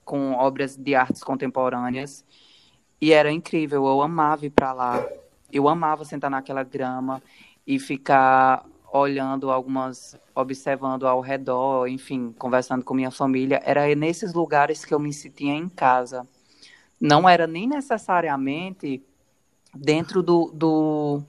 [0.04, 2.24] com obras de artes contemporâneas.
[3.00, 5.08] E era incrível, eu amava ir para lá.
[5.50, 7.22] Eu amava sentar naquela grama
[7.66, 13.60] e ficar olhando algumas, observando ao redor, enfim, conversando com minha família.
[13.64, 16.26] Era nesses lugares que eu me sentia em casa.
[17.00, 19.02] Não era nem necessariamente
[19.74, 21.22] dentro do, do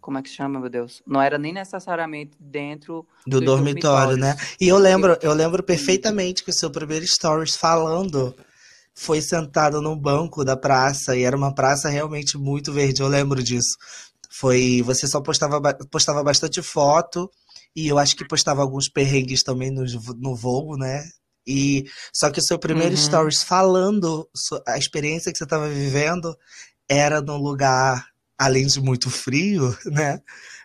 [0.00, 1.02] como é que chama, meu Deus?
[1.06, 4.36] Não era nem necessariamente dentro do dormitório, né?
[4.60, 8.34] E eu lembro, eu lembro perfeitamente que o seu primeiro stories falando
[8.94, 13.00] foi sentado num banco da praça e era uma praça realmente muito verde.
[13.00, 13.76] Eu lembro disso.
[14.36, 17.30] Foi, você só postava postava bastante foto
[17.74, 19.84] e eu acho que postava alguns perrengues também no,
[20.16, 21.04] no voo, né?
[21.46, 23.00] E só que o seu primeiro uhum.
[23.00, 24.28] stories falando
[24.66, 26.36] a experiência que você estava vivendo
[26.88, 30.20] era num lugar além de muito frio, né?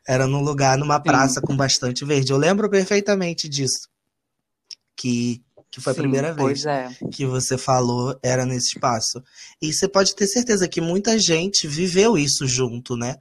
[0.07, 1.45] Era num lugar, numa praça Sim.
[1.45, 2.31] com bastante verde.
[2.31, 3.87] Eu lembro perfeitamente disso.
[4.95, 6.89] Que, que foi a Sim, primeira vez é.
[7.11, 9.21] que você falou, era nesse espaço.
[9.61, 13.15] E você pode ter certeza que muita gente viveu isso junto, né?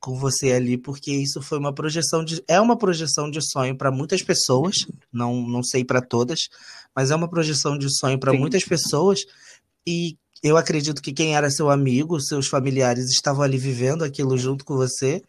[0.00, 2.42] Com você ali, porque isso foi uma projeção de.
[2.46, 6.48] É uma projeção de sonho para muitas pessoas, não, não sei para todas,
[6.94, 9.20] mas é uma projeção de sonho para muitas pessoas.
[9.86, 14.64] E eu acredito que quem era seu amigo, seus familiares estavam ali vivendo aquilo junto
[14.64, 15.22] com você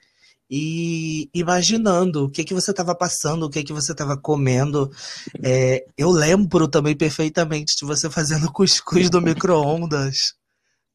[0.50, 4.90] e imaginando o que que você estava passando, o que que você estava comendo.
[5.44, 10.36] É, eu lembro também perfeitamente de você fazendo cuscuz do micro-ondas.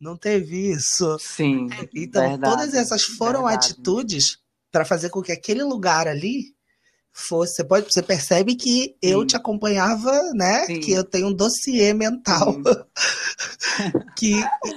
[0.02, 1.16] Não teve isso?
[1.20, 1.68] Sim.
[1.94, 3.66] Então, verdade, todas essas foram verdade.
[3.72, 4.38] atitudes
[4.72, 6.56] para fazer com que aquele lugar ali
[7.12, 7.54] fosse.
[7.56, 9.26] Você, pode, você percebe que eu Sim.
[9.28, 10.64] te acompanhava, né?
[10.66, 10.80] Sim.
[10.80, 12.56] Que eu tenho um dossiê mental.
[14.18, 14.32] que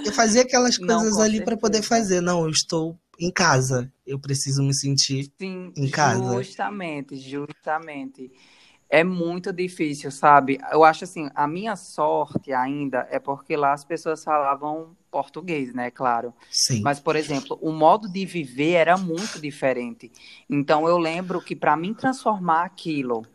[0.05, 2.21] eu fazia aquelas coisas Não, ali para poder fazer.
[2.21, 3.91] Não, eu estou em casa.
[4.05, 6.43] Eu preciso me sentir Sim, em casa.
[6.43, 8.31] Justamente, justamente.
[8.87, 10.59] É muito difícil, sabe?
[10.71, 15.89] Eu acho assim, a minha sorte ainda é porque lá as pessoas falavam português, né?
[15.89, 16.33] Claro.
[16.51, 16.81] Sim.
[16.81, 20.11] Mas, por exemplo, o modo de viver era muito diferente.
[20.49, 23.25] Então, eu lembro que para mim transformar aquilo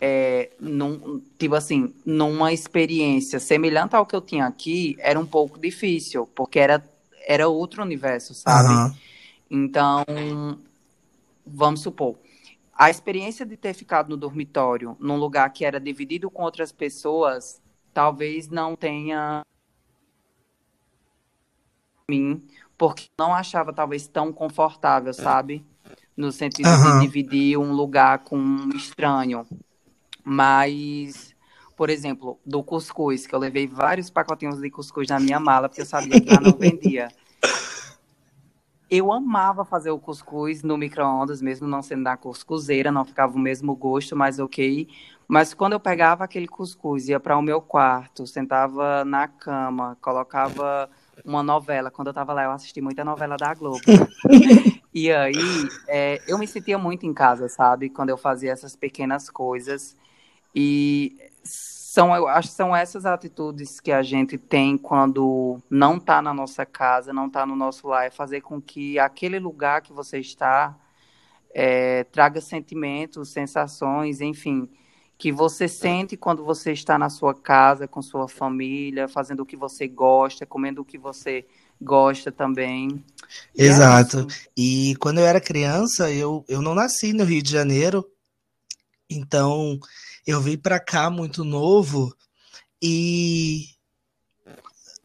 [0.00, 5.58] é, num, tipo assim, numa experiência semelhante ao que eu tinha aqui, era um pouco
[5.58, 6.80] difícil, porque era,
[7.26, 8.68] era outro universo, sabe?
[8.72, 8.94] Uhum.
[9.50, 10.04] Então,
[11.44, 12.16] vamos supor,
[12.72, 17.60] a experiência de ter ficado no dormitório, num lugar que era dividido com outras pessoas,
[17.92, 19.42] talvez não tenha
[22.10, 22.42] mim,
[22.78, 25.64] porque não achava talvez tão confortável, sabe?
[26.16, 27.00] No sentido uhum.
[27.00, 29.46] de dividir um lugar com um estranho.
[30.24, 31.34] Mas,
[31.76, 35.82] por exemplo, do cuscuz, que eu levei vários pacotinhos de cuscuz na minha mala, porque
[35.82, 37.08] eu sabia que lá não vendia.
[38.90, 43.38] Eu amava fazer o cuscuz no micro-ondas, mesmo não sendo da cuscuzeira, não ficava o
[43.38, 44.88] mesmo gosto, mas ok.
[45.28, 50.88] Mas quando eu pegava aquele cuscuz, ia para o meu quarto, sentava na cama, colocava
[51.24, 51.90] uma novela.
[51.90, 53.80] Quando eu estava lá, eu assisti muita novela da Globo.
[54.92, 57.88] e aí, é, eu me sentia muito em casa, sabe?
[57.88, 59.96] Quando eu fazia essas pequenas coisas.
[60.54, 66.22] E são, eu acho que são essas atitudes que a gente tem quando não está
[66.22, 69.92] na nossa casa, não está no nosso lar, é fazer com que aquele lugar que
[69.92, 70.76] você está
[71.52, 74.68] é, traga sentimentos, sensações, enfim,
[75.18, 79.56] que você sente quando você está na sua casa, com sua família, fazendo o que
[79.56, 81.44] você gosta, comendo o que você
[81.82, 83.04] gosta também.
[83.52, 84.20] E é Exato.
[84.20, 88.08] É e quando eu era criança, eu, eu não nasci no Rio de Janeiro,
[89.10, 89.80] então
[90.24, 92.14] eu vim para cá muito novo
[92.80, 93.64] e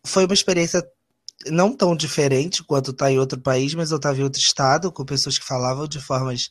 [0.06, 0.86] foi uma experiência
[1.48, 4.92] não tão diferente quanto estar tá em outro país, mas eu estava em outro estado
[4.92, 6.50] com pessoas que falavam de formas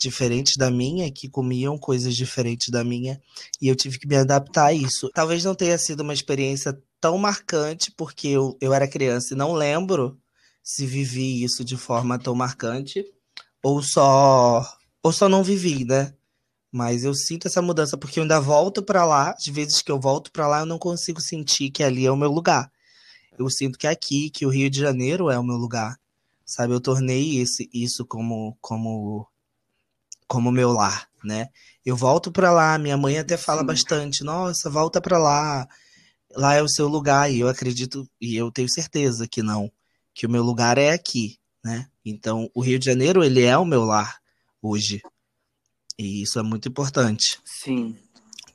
[0.00, 3.20] diferentes da minha, que comiam coisas diferentes da minha,
[3.60, 5.10] e eu tive que me adaptar a isso.
[5.14, 9.52] Talvez não tenha sido uma experiência tão marcante, porque eu, eu era criança e não
[9.52, 10.18] lembro
[10.62, 13.04] se vivi isso de forma tão marcante,
[13.62, 14.64] ou só
[15.02, 16.14] ou só não vivi, né?
[16.72, 19.30] Mas eu sinto essa mudança porque eu ainda volto para lá.
[19.30, 22.16] Às vezes que eu volto para lá, eu não consigo sentir que ali é o
[22.16, 22.70] meu lugar.
[23.38, 25.98] Eu sinto que é aqui, que o Rio de Janeiro é o meu lugar.
[26.44, 29.26] Sabe, eu tornei esse, isso como como
[30.30, 31.48] como meu lar, né?
[31.84, 33.66] Eu volto para lá, minha mãe até fala Sim.
[33.66, 35.68] bastante, nossa, volta para lá.
[36.36, 39.68] Lá é o seu lugar e eu acredito e eu tenho certeza que não,
[40.14, 41.88] que o meu lugar é aqui, né?
[42.04, 44.20] Então, o Rio de Janeiro, ele é o meu lar
[44.62, 45.02] hoje,
[45.98, 47.40] E isso é muito importante.
[47.44, 47.96] Sim.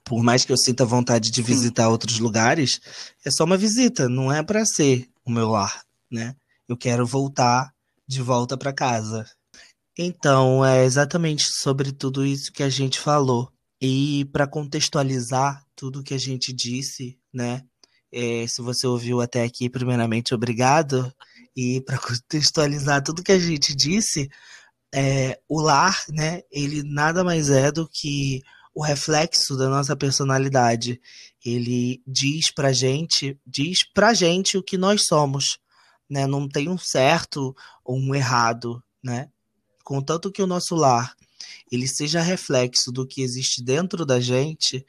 [0.05, 1.89] Por mais que eu sinta vontade de visitar Sim.
[1.89, 2.79] outros lugares,
[3.25, 6.37] é só uma visita, não é para ser o meu lar, né?
[6.69, 7.73] Eu quero voltar
[8.07, 9.25] de volta para casa.
[9.97, 13.49] Então, é exatamente sobre tudo isso que a gente falou.
[13.81, 17.63] E para contextualizar tudo que a gente disse, né?
[18.11, 21.13] É, se você ouviu até aqui, primeiramente, obrigado.
[21.55, 24.29] E para contextualizar tudo que a gente disse,
[24.93, 26.41] é, o lar, né?
[26.51, 28.41] Ele nada mais é do que
[28.73, 30.99] o reflexo da nossa personalidade.
[31.45, 35.57] Ele diz pra gente, diz pra gente o que nós somos,
[36.09, 36.27] né?
[36.27, 39.29] Não tem um certo ou um errado, né?
[39.85, 41.15] Contanto que o nosso lar
[41.71, 44.83] ele seja reflexo do que existe dentro da gente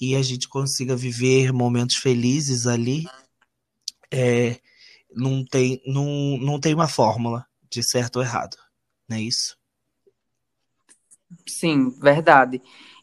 [0.00, 3.06] e a gente consiga viver momentos felizes ali,
[4.10, 4.58] é,
[5.14, 8.56] não, tem, não, não tem uma fórmula de certo ou errado,
[9.06, 9.58] não é isso?
[11.46, 12.62] Sim, verdade.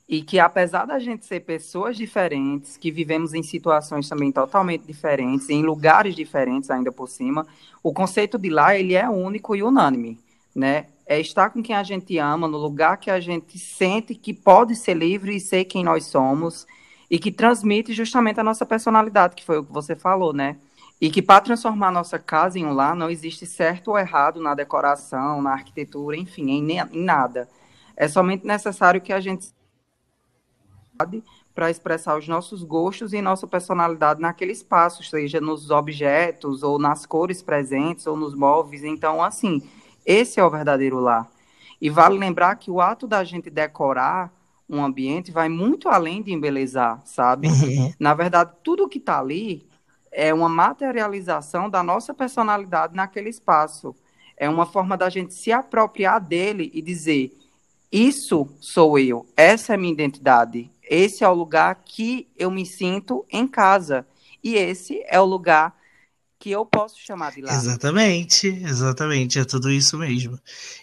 [0.10, 5.50] E que apesar da gente ser pessoas diferentes, que vivemos em situações também totalmente diferentes,
[5.50, 7.46] em lugares diferentes ainda por cima,
[7.84, 10.20] o conceito de lá ele é único e unânime,
[10.56, 10.88] né?
[11.08, 14.76] É estar com quem a gente ama, no lugar que a gente sente que pode
[14.76, 16.68] ser livre e ser quem nós somos,
[17.10, 20.58] e que transmite justamente a nossa personalidade, que foi o que você falou, né?
[21.00, 24.42] E que para transformar a nossa casa em um lar não existe certo ou errado
[24.42, 27.48] na decoração, na arquitetura, enfim, em, em nada.
[27.96, 29.56] É somente necessário que a gente
[31.54, 37.06] para expressar os nossos gostos e nossa personalidade naquele espaço, seja nos objetos ou nas
[37.06, 38.84] cores presentes ou nos móveis.
[38.84, 39.62] Então, assim,
[40.08, 41.30] esse é o verdadeiro lar.
[41.82, 44.34] E vale lembrar que o ato da gente decorar
[44.70, 47.50] um ambiente vai muito além de embelezar, sabe?
[47.50, 47.94] Uhum.
[48.00, 49.68] Na verdade, tudo que está ali
[50.10, 53.94] é uma materialização da nossa personalidade naquele espaço.
[54.38, 57.38] É uma forma da gente se apropriar dele e dizer:
[57.92, 63.26] Isso sou eu, essa é minha identidade, esse é o lugar que eu me sinto
[63.30, 64.08] em casa.
[64.44, 65.77] E esse é o lugar
[66.40, 67.54] que eu posso chamar de lá.
[67.54, 70.40] Exatamente, exatamente, é tudo isso mesmo.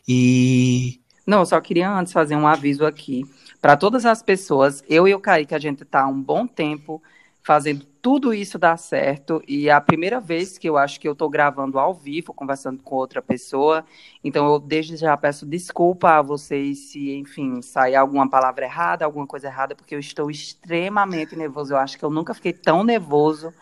[0.07, 1.01] E.
[1.27, 3.25] Não, eu só queria antes fazer um aviso aqui.
[3.61, 7.03] Para todas as pessoas, eu e o Kaique, a gente está há um bom tempo
[7.43, 9.43] fazendo tudo isso dar certo.
[9.47, 12.83] E é a primeira vez que eu acho que eu estou gravando ao vivo, conversando
[12.83, 13.85] com outra pessoa.
[14.23, 19.27] Então, eu desde já peço desculpa a vocês se, enfim, sair alguma palavra errada, alguma
[19.27, 21.73] coisa errada, porque eu estou extremamente nervoso.
[21.73, 23.53] Eu acho que eu nunca fiquei tão nervoso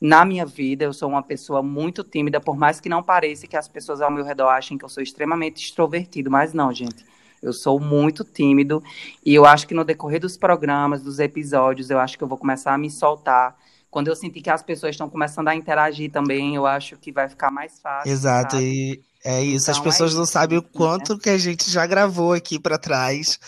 [0.00, 3.56] na minha vida, eu sou uma pessoa muito tímida, por mais que não pareça que
[3.56, 7.04] as pessoas ao meu redor achem que eu sou extremamente extrovertido, mas não, gente.
[7.42, 8.82] Eu sou muito tímido
[9.24, 12.38] e eu acho que no decorrer dos programas, dos episódios, eu acho que eu vou
[12.38, 13.56] começar a me soltar.
[13.90, 17.28] Quando eu sentir que as pessoas estão começando a interagir também, eu acho que vai
[17.28, 18.10] ficar mais fácil.
[18.10, 18.64] Exato, sabe?
[18.64, 19.70] e é isso.
[19.70, 20.68] Então, As pessoas é não sabem o né?
[20.72, 21.20] quanto né?
[21.22, 23.38] que a gente já gravou aqui para trás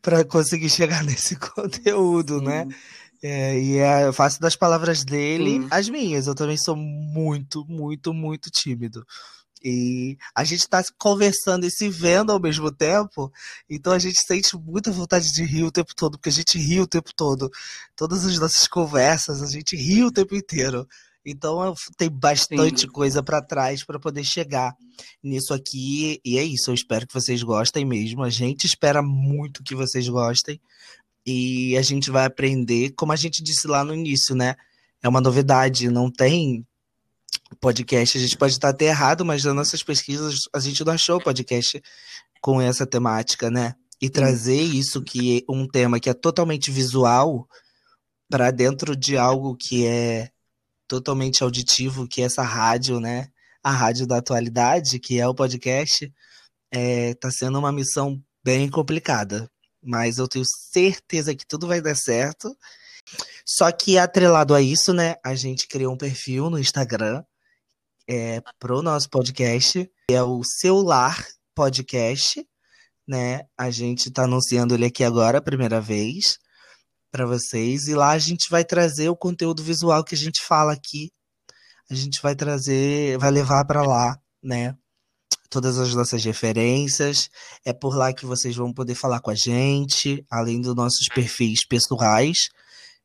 [0.00, 2.62] para conseguir chegar nesse conteúdo, né?
[2.62, 2.68] Sim.
[2.68, 2.74] né?
[3.22, 5.68] É, e é, eu faço das palavras dele Sim.
[5.70, 6.26] as minhas.
[6.26, 9.04] Eu também sou muito, muito, muito tímido.
[9.62, 13.30] E a gente tá conversando e se vendo ao mesmo tempo,
[13.68, 16.80] então a gente sente muita vontade de rir o tempo todo, porque a gente ri
[16.80, 17.50] o tempo todo.
[17.94, 20.88] Todas as nossas conversas, a gente ri o tempo inteiro.
[21.24, 22.88] Então tem bastante Sim.
[22.88, 24.74] coisa para trás para poder chegar
[25.22, 26.18] nisso aqui.
[26.24, 28.22] E é isso, eu espero que vocês gostem mesmo.
[28.22, 30.58] A gente espera muito que vocês gostem
[31.26, 34.54] e a gente vai aprender, como a gente disse lá no início, né?
[35.02, 36.66] É uma novidade, não tem
[37.60, 38.16] podcast.
[38.16, 41.82] A gente pode estar até errado, mas nas nossas pesquisas a gente não achou podcast
[42.40, 43.74] com essa temática, né?
[44.00, 47.46] E trazer isso que é um tema que é totalmente visual
[48.30, 50.30] para dentro de algo que é
[50.88, 53.28] totalmente auditivo, que é essa rádio, né?
[53.62, 56.10] A rádio da atualidade, que é o podcast,
[56.72, 59.50] é, tá sendo uma missão bem complicada
[59.82, 62.56] mas eu tenho certeza que tudo vai dar certo.
[63.44, 67.24] Só que atrelado a isso, né, a gente criou um perfil no Instagram
[68.08, 71.24] é, pro nosso podcast, é o Celular
[71.54, 72.44] Podcast,
[73.06, 73.42] né?
[73.56, 76.38] A gente tá anunciando ele aqui agora, a primeira vez,
[77.10, 77.88] para vocês.
[77.88, 81.12] E lá a gente vai trazer o conteúdo visual que a gente fala aqui.
[81.90, 84.76] A gente vai trazer, vai levar para lá, né?
[85.50, 87.28] Todas as nossas referências.
[87.64, 91.66] É por lá que vocês vão poder falar com a gente, além dos nossos perfis
[91.66, 92.48] pessoais.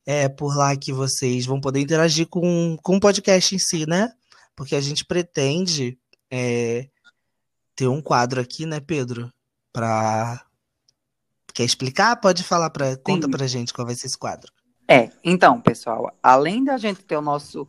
[0.05, 4.13] É por lá que vocês vão poder interagir com, com o podcast em si, né?
[4.55, 5.97] Porque a gente pretende
[6.29, 6.87] é,
[7.75, 9.33] ter um quadro aqui, né, Pedro?
[9.73, 10.45] Pra.
[11.53, 12.15] Quer explicar?
[12.17, 14.51] Pode falar para conta pra gente qual vai ser esse quadro.
[14.87, 17.67] É, então, pessoal, além da gente ter o nosso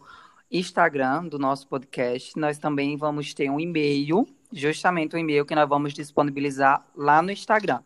[0.51, 5.69] Instagram do nosso podcast, nós também vamos ter um e-mail justamente o e-mail que nós
[5.69, 7.81] vamos disponibilizar lá no Instagram.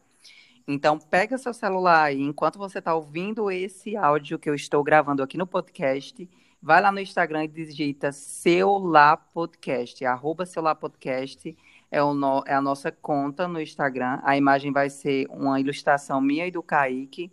[0.66, 5.22] Então, pega seu celular e enquanto você está ouvindo esse áudio que eu estou gravando
[5.22, 6.28] aqui no podcast,
[6.62, 11.56] vai lá no Instagram e digita Celular Podcast, arroba Celular Podcast,
[11.90, 14.20] é, o no, é a nossa conta no Instagram.
[14.22, 17.32] A imagem vai ser uma ilustração minha e do Kaique.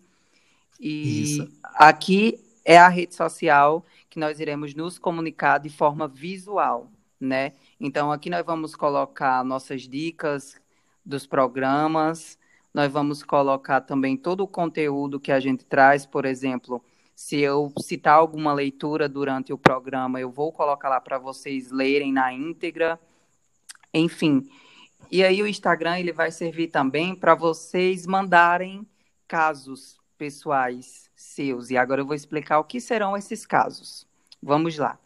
[0.79, 1.51] E Isso.
[1.75, 7.53] aqui é a rede social que nós iremos nos comunicar de forma visual, né?
[7.79, 10.59] Então, aqui nós vamos colocar nossas dicas
[11.05, 12.37] dos programas,
[12.73, 16.83] nós vamos colocar também todo o conteúdo que a gente traz, por exemplo,
[17.15, 22.13] se eu citar alguma leitura durante o programa, eu vou colocar lá para vocês lerem
[22.13, 22.99] na íntegra.
[23.91, 24.47] Enfim.
[25.09, 28.85] E aí o Instagram ele vai servir também para vocês mandarem
[29.27, 31.71] casos pessoais seus.
[31.71, 34.07] E agora eu vou explicar o que serão esses casos.
[34.39, 34.99] Vamos lá.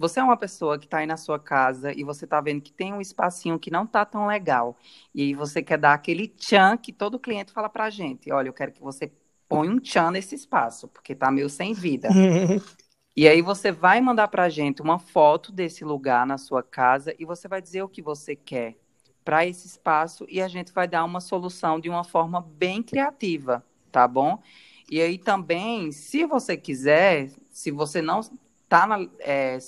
[0.00, 2.72] Você é uma pessoa que está aí na sua casa e você está vendo que
[2.72, 4.74] tem um espacinho que não está tão legal.
[5.14, 8.32] E aí você quer dar aquele tchan que todo cliente fala para a gente.
[8.32, 9.12] Olha, eu quero que você
[9.46, 12.08] ponha um tchan nesse espaço, porque está meio sem vida.
[13.14, 17.14] e aí você vai mandar para a gente uma foto desse lugar na sua casa
[17.18, 18.78] e você vai dizer o que você quer
[19.22, 23.62] para esse espaço e a gente vai dar uma solução de uma forma bem criativa,
[23.92, 24.42] tá bom?
[24.90, 29.58] E aí também, se você quiser, se você não está na, é,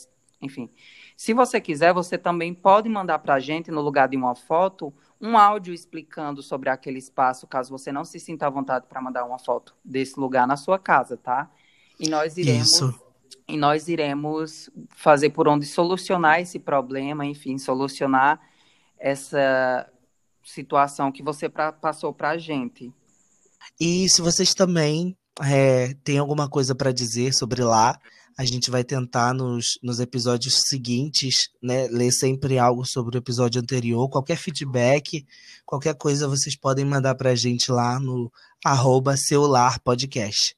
[0.42, 0.68] enfim.
[1.16, 4.92] Se você quiser, você também pode mandar para a gente, no lugar de uma foto,
[5.20, 9.24] um áudio explicando sobre aquele espaço, caso você não se sinta à vontade para mandar
[9.24, 11.48] uma foto desse lugar na sua casa, tá?
[11.98, 12.72] E nós iremos.
[12.72, 13.02] Isso.
[13.48, 18.40] E nós iremos fazer por onde solucionar esse problema, enfim, solucionar
[18.98, 19.88] essa
[20.44, 22.92] situação que você pra, passou para a gente.
[23.80, 27.98] E se vocês também é, têm alguma coisa para dizer sobre lá,
[28.38, 33.60] a gente vai tentar nos, nos episódios seguintes, né, ler sempre algo sobre o episódio
[33.60, 34.08] anterior.
[34.08, 35.26] Qualquer feedback,
[35.64, 38.32] qualquer coisa, vocês podem mandar para a gente lá no
[38.64, 40.56] arroba celular podcast,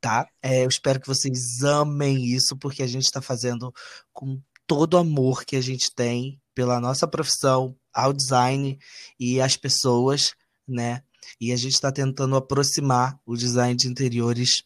[0.00, 0.28] tá?
[0.42, 3.72] É, eu espero que vocês amem isso, porque a gente está fazendo
[4.12, 8.78] com todo o amor que a gente tem pela nossa profissão, ao design
[9.18, 10.34] e as pessoas,
[10.66, 11.02] né?
[11.40, 14.64] E a gente está tentando aproximar o design de interiores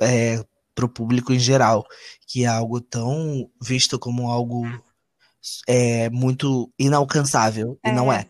[0.00, 0.44] é,
[0.76, 1.84] para o público em geral,
[2.28, 4.62] que é algo tão visto como algo
[5.66, 7.88] é, muito inalcançável, é.
[7.88, 8.26] e não é.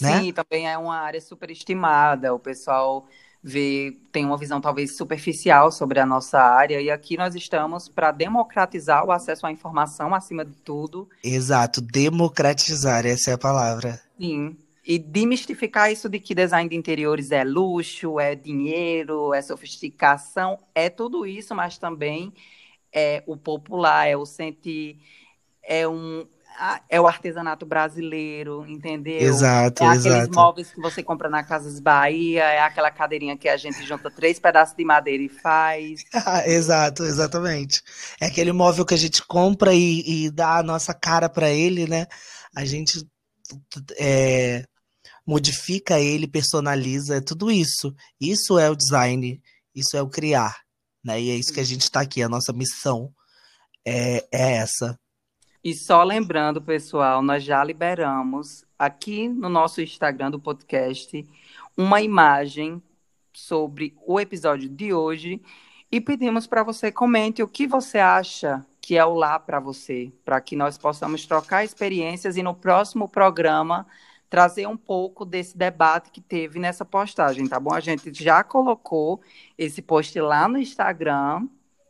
[0.00, 0.20] Né?
[0.20, 3.06] Sim, também é uma área superestimada, o pessoal
[3.42, 8.10] vê, tem uma visão talvez superficial sobre a nossa área, e aqui nós estamos para
[8.12, 11.08] democratizar o acesso à informação acima de tudo.
[11.22, 14.00] Exato, democratizar, essa é a palavra.
[14.18, 14.56] Sim,
[14.86, 20.90] e demistificar isso de que design de interiores é luxo, é dinheiro, é sofisticação, é
[20.90, 22.32] tudo isso, mas também
[22.92, 24.98] é o popular, é o sentir,
[25.62, 26.26] é um
[26.88, 29.20] é o artesanato brasileiro, entendeu?
[29.20, 30.34] Exato, é aqueles exato.
[30.34, 34.38] móveis que você compra na Casas Bahia, é aquela cadeirinha que a gente junta três
[34.38, 36.04] pedaços de madeira e faz.
[36.46, 37.82] exato, exatamente.
[38.20, 41.88] É aquele móvel que a gente compra e, e dá a nossa cara para ele,
[41.88, 42.06] né?
[42.54, 43.04] A gente
[43.98, 44.64] é,
[45.26, 47.94] modifica ele, personaliza, é tudo isso.
[48.20, 49.40] Isso é o design,
[49.74, 50.56] isso é o criar,
[51.02, 51.20] né?
[51.20, 53.12] E é isso que a gente está aqui, a nossa missão
[53.84, 54.98] é, é essa.
[55.62, 61.26] E só lembrando, pessoal, nós já liberamos aqui no nosso Instagram do podcast
[61.76, 62.82] uma imagem
[63.32, 65.40] sobre o episódio de hoje
[65.90, 70.12] e pedimos para você comente o que você acha que é o lá para você,
[70.22, 73.86] para que nós possamos trocar experiências e no próximo programa
[74.34, 77.72] trazer um pouco desse debate que teve nessa postagem, tá bom?
[77.72, 79.20] A gente já colocou
[79.56, 81.46] esse post lá no Instagram,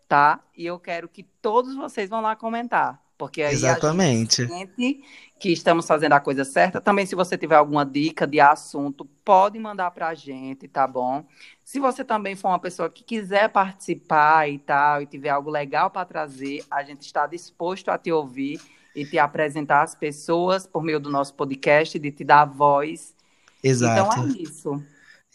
[0.06, 0.40] tá?
[0.54, 3.02] E eu quero que todos vocês vão lá comentar.
[3.16, 4.42] Porque aí Exatamente.
[4.42, 5.02] a gente
[5.40, 6.82] que estamos fazendo a coisa certa.
[6.82, 11.24] Também, se você tiver alguma dica de assunto, pode mandar para a gente, tá bom?
[11.64, 15.88] Se você também for uma pessoa que quiser participar e tal, e tiver algo legal
[15.88, 18.60] para trazer, a gente está disposto a te ouvir
[18.94, 23.14] e te apresentar as pessoas por meio do nosso podcast, de te dar voz.
[23.62, 24.20] Exato.
[24.20, 24.82] Então é isso.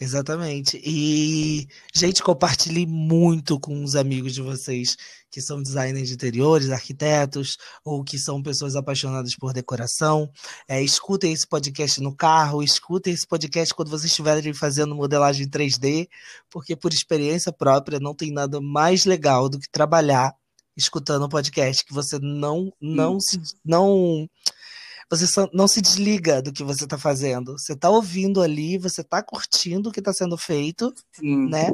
[0.00, 0.80] Exatamente.
[0.82, 4.96] E, gente, compartilhe muito com os amigos de vocês
[5.30, 10.30] que são designers de interiores, arquitetos, ou que são pessoas apaixonadas por decoração.
[10.66, 16.08] É, escutem esse podcast no carro, escutem esse podcast quando vocês estiverem fazendo modelagem 3D,
[16.48, 20.34] porque por experiência própria não tem nada mais legal do que trabalhar
[20.80, 24.28] escutando um podcast que você não não se não
[25.10, 27.58] você não se desliga do que você está fazendo.
[27.58, 31.48] Você está ouvindo ali, você está curtindo o que está sendo feito, Sim.
[31.48, 31.68] né?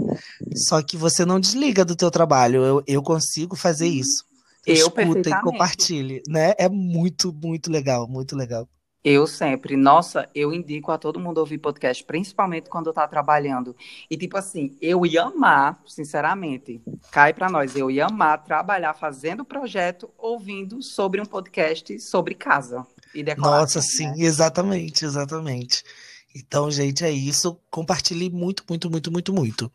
[0.68, 2.64] Só que você não desliga do teu trabalho.
[2.64, 3.92] Eu, eu consigo fazer uhum.
[3.92, 4.24] isso.
[4.66, 6.54] Eu Escuta e compartilhe, né?
[6.58, 8.66] É muito, muito legal, muito legal.
[9.08, 9.76] Eu sempre.
[9.76, 13.76] Nossa, eu indico a todo mundo ouvir podcast, principalmente quando tá trabalhando.
[14.10, 16.82] E, tipo assim, eu ia amar, sinceramente,
[17.12, 22.84] cai para nós, eu ia amar trabalhar fazendo projeto, ouvindo sobre um podcast sobre casa
[23.14, 23.60] e decoração.
[23.60, 24.14] Nossa, sim, né?
[24.18, 25.84] exatamente, exatamente.
[26.34, 27.56] Então, gente, é isso.
[27.70, 29.72] Compartilhe muito, muito, muito, muito, muito.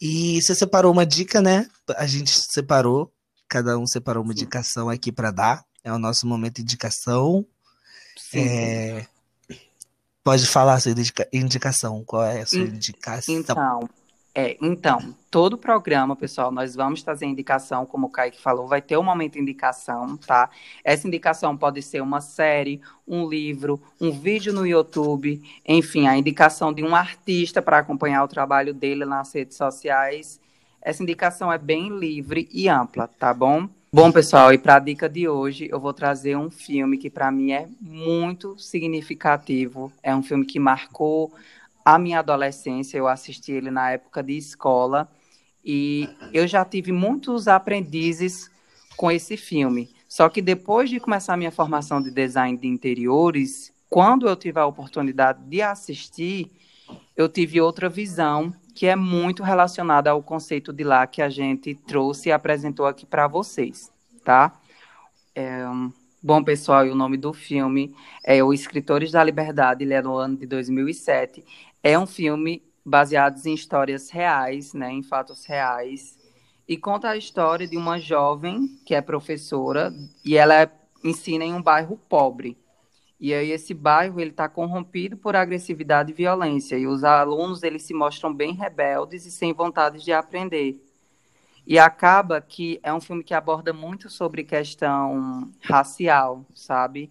[0.00, 1.68] E você separou uma dica, né?
[1.96, 3.13] A gente separou
[3.54, 5.64] Cada um separou uma indicação aqui para dar.
[5.84, 7.46] É o nosso momento de indicação.
[8.34, 9.06] É...
[10.24, 10.92] Pode falar a sua
[11.32, 12.02] indicação.
[12.04, 13.32] Qual é a sua indicação?
[13.32, 13.88] Então,
[14.34, 18.96] é, então, todo programa, pessoal, nós vamos trazer indicação, como o Kaique falou, vai ter
[18.96, 20.50] um momento de indicação, tá?
[20.82, 26.72] Essa indicação pode ser uma série, um livro, um vídeo no YouTube, enfim, a indicação
[26.72, 30.40] de um artista para acompanhar o trabalho dele nas redes sociais.
[30.84, 33.66] Essa indicação é bem livre e ampla, tá bom?
[33.90, 37.32] Bom, pessoal, e para a dica de hoje, eu vou trazer um filme que para
[37.32, 39.90] mim é muito significativo.
[40.02, 41.32] É um filme que marcou
[41.82, 42.98] a minha adolescência.
[42.98, 45.10] Eu assisti ele na época de escola
[45.64, 48.50] e eu já tive muitos aprendizes
[48.94, 49.88] com esse filme.
[50.06, 54.60] Só que depois de começar a minha formação de design de interiores, quando eu tive
[54.60, 56.50] a oportunidade de assistir,
[57.16, 61.74] eu tive outra visão que é muito relacionada ao conceito de lá que a gente
[61.74, 63.92] trouxe e apresentou aqui para vocês,
[64.24, 64.60] tá?
[65.34, 65.64] É,
[66.22, 67.94] bom, pessoal, o nome do filme
[68.24, 71.44] é O Escritores da Liberdade, ele é no ano de 2007.
[71.82, 76.18] É um filme baseado em histórias reais, né, em fatos reais,
[76.68, 79.92] e conta a história de uma jovem que é professora
[80.24, 80.70] e ela
[81.04, 82.56] ensina em um bairro pobre.
[83.24, 87.82] E aí esse bairro ele está corrompido por agressividade e violência e os alunos eles
[87.82, 90.78] se mostram bem rebeldes e sem vontade de aprender.
[91.66, 97.10] E acaba que é um filme que aborda muito sobre questão racial, sabe?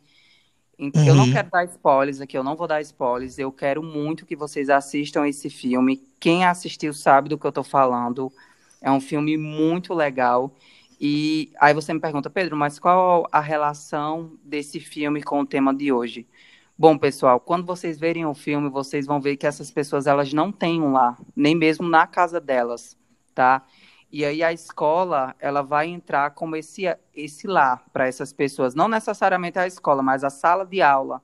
[0.77, 0.91] Uhum.
[1.03, 1.33] Eu não uhum.
[1.33, 3.39] quero dar spoilers aqui, eu não vou dar spoilers.
[3.39, 5.99] Eu quero muito que vocês assistam esse filme.
[6.19, 8.31] Quem assistiu sabe do que eu estou falando.
[8.79, 10.55] É um filme muito legal.
[11.05, 15.75] E aí você me pergunta, Pedro, mas qual a relação desse filme com o tema
[15.75, 16.25] de hoje?
[16.77, 20.49] Bom, pessoal, quando vocês verem o filme, vocês vão ver que essas pessoas elas não
[20.49, 22.97] têm um lar, nem mesmo na casa delas,
[23.35, 23.65] tá?
[24.09, 26.83] E aí a escola, ela vai entrar como esse
[27.13, 31.21] esse lar para essas pessoas, não necessariamente a escola, mas a sala de aula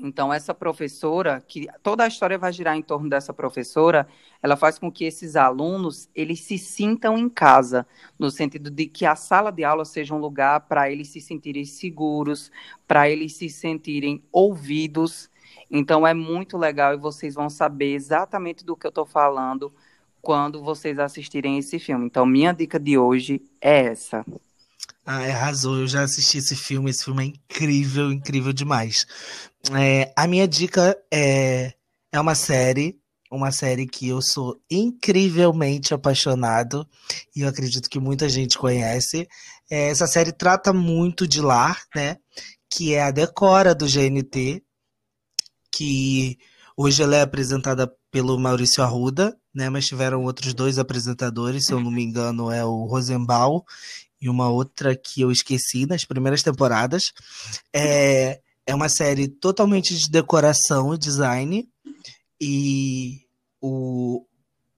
[0.00, 4.06] então, essa professora, que toda a história vai girar em torno dessa professora,
[4.40, 7.84] ela faz com que esses alunos, eles se sintam em casa,
[8.16, 11.64] no sentido de que a sala de aula seja um lugar para eles se sentirem
[11.64, 12.52] seguros,
[12.86, 15.28] para eles se sentirem ouvidos.
[15.68, 19.72] Então, é muito legal e vocês vão saber exatamente do que eu estou falando
[20.22, 22.06] quando vocês assistirem esse filme.
[22.06, 24.24] Então, minha dica de hoje é essa.
[25.10, 25.78] Ah, arrasou.
[25.78, 26.90] Eu já assisti esse filme.
[26.90, 29.06] Esse filme é incrível, incrível demais.
[29.72, 31.72] É, a minha dica é,
[32.12, 33.00] é uma série.
[33.30, 36.86] Uma série que eu sou incrivelmente apaixonado
[37.34, 39.26] e eu acredito que muita gente conhece.
[39.70, 42.18] É, essa série trata muito de lar, né?
[42.70, 44.62] Que é a Decora do GNT,
[45.72, 46.38] que
[46.76, 49.70] hoje ela é apresentada pelo Maurício Arruda, né?
[49.70, 53.62] Mas tiveram outros dois apresentadores, se eu não me engano, é o Rosenbaum
[54.20, 57.12] e uma outra que eu esqueci nas primeiras temporadas.
[57.72, 61.68] É, é uma série totalmente de decoração e design.
[62.40, 63.20] E
[63.60, 64.24] o,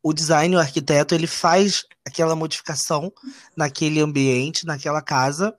[0.02, 3.12] o design, o arquiteto, ele faz aquela modificação
[3.56, 5.54] naquele ambiente, naquela casa,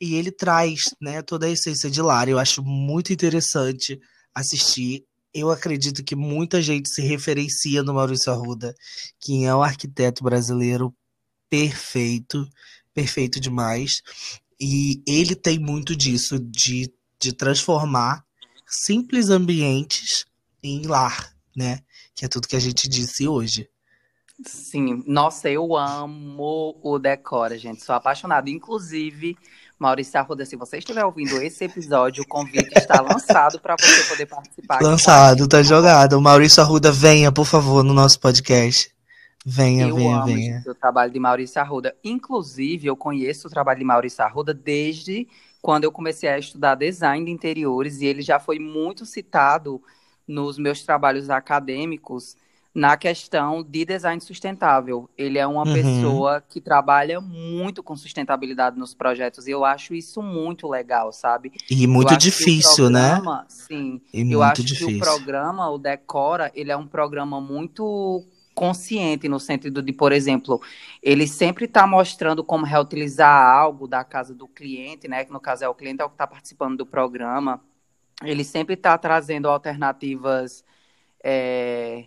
[0.00, 2.28] e ele traz né, toda a essência de lar.
[2.28, 4.00] Eu acho muito interessante
[4.34, 5.04] assistir.
[5.32, 8.74] Eu acredito que muita gente se referencia no Maurício Arruda,
[9.20, 10.94] que é um arquiteto brasileiro
[11.48, 12.46] perfeito
[12.96, 14.00] perfeito demais.
[14.58, 16.90] E ele tem muito disso, de,
[17.20, 18.24] de transformar
[18.66, 20.24] simples ambientes
[20.62, 21.80] em lar, né?
[22.14, 23.68] Que é tudo que a gente disse hoje.
[24.46, 27.84] Sim, nossa, eu amo o Decora, gente.
[27.84, 28.48] Sou apaixonada.
[28.48, 29.36] Inclusive,
[29.78, 34.26] Maurício Arruda, se você estiver ouvindo esse episódio, o convite está lançado para você poder
[34.26, 34.82] participar.
[34.82, 36.20] Lançado, tá jogado.
[36.20, 38.90] Maurício Arruda, venha, por favor, no nosso podcast.
[39.48, 40.64] Venha, eu venha, amo venha.
[40.66, 41.94] o trabalho de Maurício Arruda.
[42.02, 45.28] Inclusive, eu conheço o trabalho de Maurício Arruda desde
[45.62, 49.80] quando eu comecei a estudar design de interiores e ele já foi muito citado
[50.26, 52.36] nos meus trabalhos acadêmicos
[52.74, 55.08] na questão de design sustentável.
[55.16, 55.74] Ele é uma uhum.
[55.74, 61.52] pessoa que trabalha muito com sustentabilidade nos projetos e eu acho isso muito legal, sabe?
[61.70, 63.12] E muito difícil, né?
[63.12, 63.44] programa, né?
[63.48, 64.00] Sim.
[64.12, 64.88] E eu acho difícil.
[64.88, 68.24] que o programa, o Decora, ele é um programa muito
[68.56, 70.62] consciente no sentido de, por exemplo,
[71.02, 75.26] ele sempre está mostrando como reutilizar algo da casa do cliente, né?
[75.26, 77.60] Que no caso é o cliente é o que está participando do programa.
[78.24, 80.64] Ele sempre está trazendo alternativas
[81.22, 82.06] é,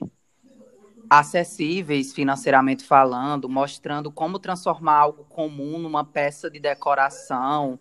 [1.08, 7.80] acessíveis financeiramente falando, mostrando como transformar algo comum numa peça de decoração.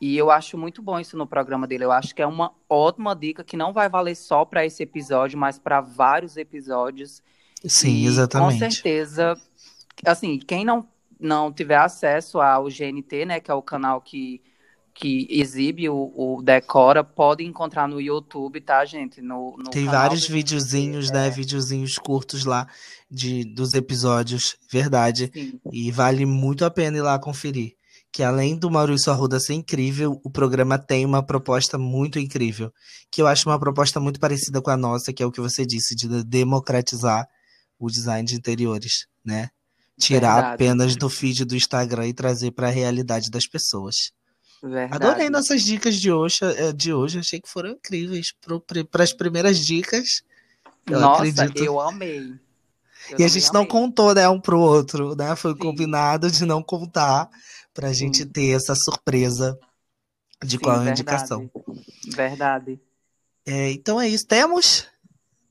[0.00, 1.84] E eu acho muito bom isso no programa dele.
[1.84, 5.38] Eu acho que é uma ótima dica que não vai valer só para esse episódio,
[5.38, 7.22] mas para vários episódios
[7.66, 8.52] Sim, e, exatamente.
[8.52, 9.36] Com certeza,
[10.04, 10.86] assim, quem não,
[11.18, 14.42] não tiver acesso ao GNT, né, que é o canal que,
[14.94, 19.20] que exibe o, o Decora, pode encontrar no YouTube, tá, gente?
[19.20, 21.30] No, no Tem vários videozinhos, né, é.
[21.30, 22.66] videozinhos curtos lá
[23.10, 25.30] de, dos episódios, verdade.
[25.32, 25.60] Sim.
[25.72, 27.74] E vale muito a pena ir lá conferir.
[28.12, 32.70] Que além do Maurício Arruda ser incrível, o programa tem uma proposta muito incrível.
[33.10, 35.64] Que eu acho uma proposta muito parecida com a nossa, que é o que você
[35.64, 37.26] disse, de democratizar
[37.86, 39.50] o design de interiores, né?
[39.98, 40.54] Tirar Verdade.
[40.54, 44.12] apenas do feed do Instagram e trazer para a realidade das pessoas.
[44.62, 44.94] Verdade.
[44.94, 48.32] Adorei nossas dicas de hoje, eh, de hoje, achei que foram incríveis
[48.90, 50.22] para as primeiras dicas.
[50.86, 51.64] Eu Nossa, acredito.
[51.64, 52.34] eu amei.
[53.10, 53.60] Eu e a gente amei.
[53.60, 55.34] não contou, né, um pro outro, né?
[55.34, 55.58] Foi Sim.
[55.58, 57.28] combinado de não contar
[57.74, 59.58] para a gente ter essa surpresa
[60.44, 61.00] de Sim, qual é verdade.
[61.00, 61.50] indicação.
[62.14, 62.80] Verdade.
[63.44, 64.26] É, então é isso.
[64.26, 64.86] Temos?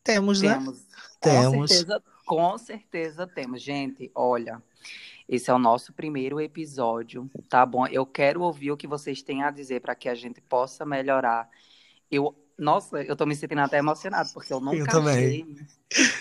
[0.03, 0.53] Temos, né?
[0.53, 0.79] Temos.
[1.19, 1.55] Temos.
[1.57, 3.61] Com certeza com certeza temos.
[3.61, 4.63] Gente, olha,
[5.27, 7.86] esse é o nosso primeiro episódio, tá bom?
[7.88, 11.49] Eu quero ouvir o que vocês têm a dizer para que a gente possa melhorar.
[12.09, 15.57] Eu, nossa, eu tô me sentindo até emocionado, porque eu nunca Eu também.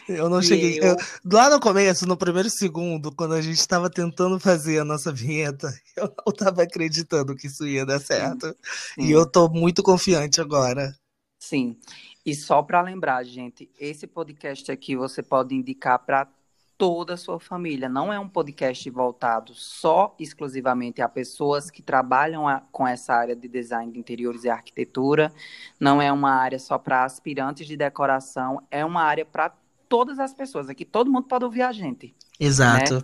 [0.09, 0.81] Eu não cheguei.
[0.81, 0.97] Eu...
[0.97, 0.97] Eu,
[1.33, 5.73] lá no começo, no primeiro segundo, quando a gente estava tentando fazer a nossa vinheta,
[5.97, 8.49] eu não estava acreditando que isso ia dar certo.
[8.97, 9.03] Sim.
[9.05, 10.93] E eu tô muito confiante agora.
[11.39, 11.79] Sim.
[12.25, 16.29] E só para lembrar, gente, esse podcast aqui você pode indicar para
[16.77, 17.91] toda a sua família.
[17.91, 23.37] Não é um podcast voltado só exclusivamente a pessoas que trabalham a, com essa área
[23.37, 25.31] de design de interiores e arquitetura.
[25.79, 28.63] Não é uma área só para aspirantes de decoração.
[28.71, 29.53] É uma área para
[29.91, 30.71] todas as pessoas.
[30.71, 32.15] Aqui todo mundo pode ouvir a gente.
[32.39, 32.95] Exato.
[32.95, 33.03] Né?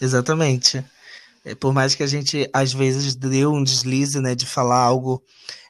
[0.00, 0.82] Exatamente.
[1.44, 5.22] É, por mais que a gente às vezes dê um deslize, né, de falar algo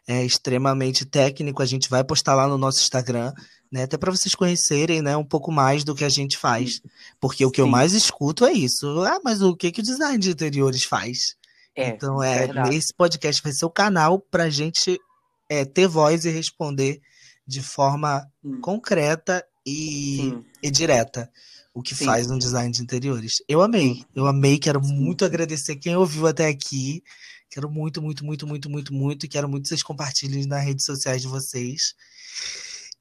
[0.08, 3.30] é, extremamente técnico, a gente vai postar lá no nosso Instagram,
[3.70, 3.82] né?
[3.82, 6.80] Até para vocês conhecerem, né, um pouco mais do que a gente faz.
[7.20, 7.68] Porque o que Sim.
[7.68, 9.02] eu mais escuto é isso.
[9.02, 11.36] Ah, mas o que, que o design de interiores faz?
[11.76, 12.74] É, então, é, verdade.
[12.74, 14.98] esse podcast vai ser o canal para a gente
[15.46, 17.00] é, ter voz e responder
[17.46, 18.60] de forma Sim.
[18.62, 20.32] concreta e,
[20.62, 21.30] e, direta
[21.74, 22.06] o que Sim.
[22.06, 23.36] faz um design de interiores.
[23.48, 27.02] Eu amei, eu amei, quero muito agradecer quem ouviu até aqui.
[27.50, 29.26] Quero muito, muito, muito, muito, muito, muito.
[29.26, 31.94] E quero muito que vocês compartilhem nas redes sociais de vocês.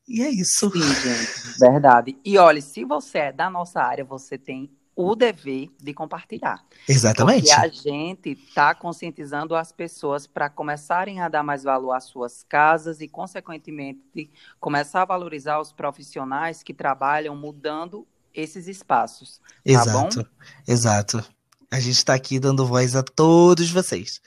[0.07, 0.72] E é isso.
[0.72, 1.59] Sim, gente.
[1.59, 2.18] Verdade.
[2.24, 6.65] E olha, se você é da nossa área, você tem o dever de compartilhar.
[6.88, 7.49] Exatamente.
[7.49, 12.43] Porque a gente está conscientizando as pessoas para começarem a dar mais valor às suas
[12.43, 18.07] casas e, consequentemente, começar a valorizar os profissionais que trabalham mudando
[18.38, 19.39] esses espaços.
[19.39, 20.29] Tá exato, bom?
[20.67, 21.25] exato.
[21.69, 24.21] A gente está aqui dando voz a todos vocês.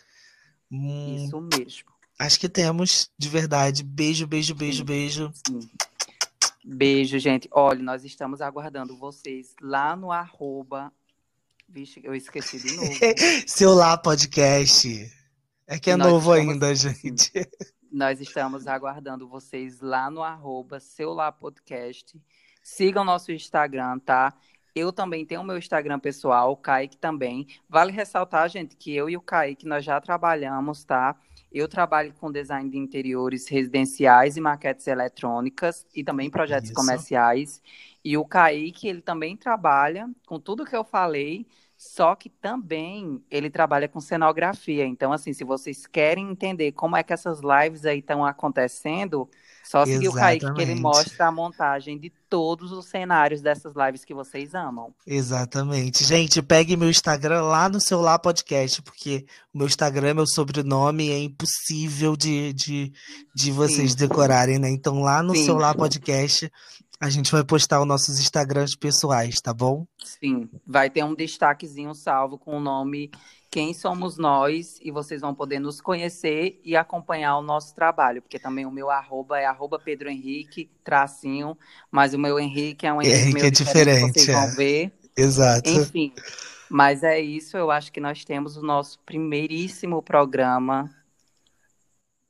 [0.70, 1.90] Isso mesmo.
[2.18, 3.82] Acho que temos, de verdade.
[3.82, 4.84] Beijo, beijo, beijo, Sim.
[4.84, 5.32] beijo.
[5.46, 5.70] Sim.
[6.62, 7.48] Beijo, gente.
[7.50, 10.92] Olha, nós estamos aguardando vocês lá no arroba.
[11.66, 12.92] Vixe, eu esqueci de novo.
[13.46, 15.11] Seu lá podcast.
[15.66, 16.52] É que é novo estamos...
[16.52, 17.32] ainda, gente.
[17.92, 22.20] Nós estamos aguardando vocês lá no arroba Seu Lá Podcast.
[22.70, 24.32] Sigam nosso Instagram, tá?
[24.76, 27.48] Eu também tenho o meu Instagram pessoal, o Kaique também.
[27.68, 31.16] Vale ressaltar, gente, que eu e o Kaique nós já trabalhamos, tá?
[31.50, 36.74] Eu trabalho com design de interiores residenciais e maquetes eletrônicas e também projetos Isso.
[36.74, 37.60] comerciais.
[38.04, 43.50] E o Kaique, ele também trabalha com tudo que eu falei, só que também ele
[43.50, 44.86] trabalha com cenografia.
[44.86, 49.28] Então, assim, se vocês querem entender como é que essas lives aí estão acontecendo,
[49.70, 54.04] só seguir o Kaique que ele mostra a montagem de todos os cenários dessas lives
[54.04, 54.92] que vocês amam.
[55.06, 56.02] Exatamente.
[56.02, 60.26] Gente, pegue meu Instagram lá no seu Lá Podcast, porque o meu Instagram é meu
[60.26, 62.92] sobrenome é impossível de, de,
[63.32, 63.96] de vocês Sim.
[63.96, 64.68] decorarem, né?
[64.68, 65.44] Então lá no Sim.
[65.44, 66.50] seu Lá Podcast
[67.00, 69.86] a gente vai postar os nossos Instagrams pessoais, tá bom?
[70.04, 73.10] Sim, vai ter um destaquezinho salvo com o nome
[73.51, 78.38] quem somos nós e vocês vão poder nos conhecer e acompanhar o nosso trabalho, porque
[78.38, 81.59] também o meu arroba é arroba Pedro Henrique, tracinho,
[81.90, 84.55] mas o meu Henrique é um Henrique, Henrique é diferente, vocês vão é.
[84.55, 84.92] ver.
[85.16, 85.68] Exato.
[85.68, 86.14] Enfim,
[86.68, 90.88] mas é isso, eu acho que nós temos o nosso primeiríssimo programa.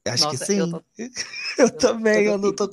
[0.08, 0.58] Acho Nossa, que sim.
[0.58, 0.82] Eu, tô...
[1.58, 2.70] eu também, eu, eu não tô,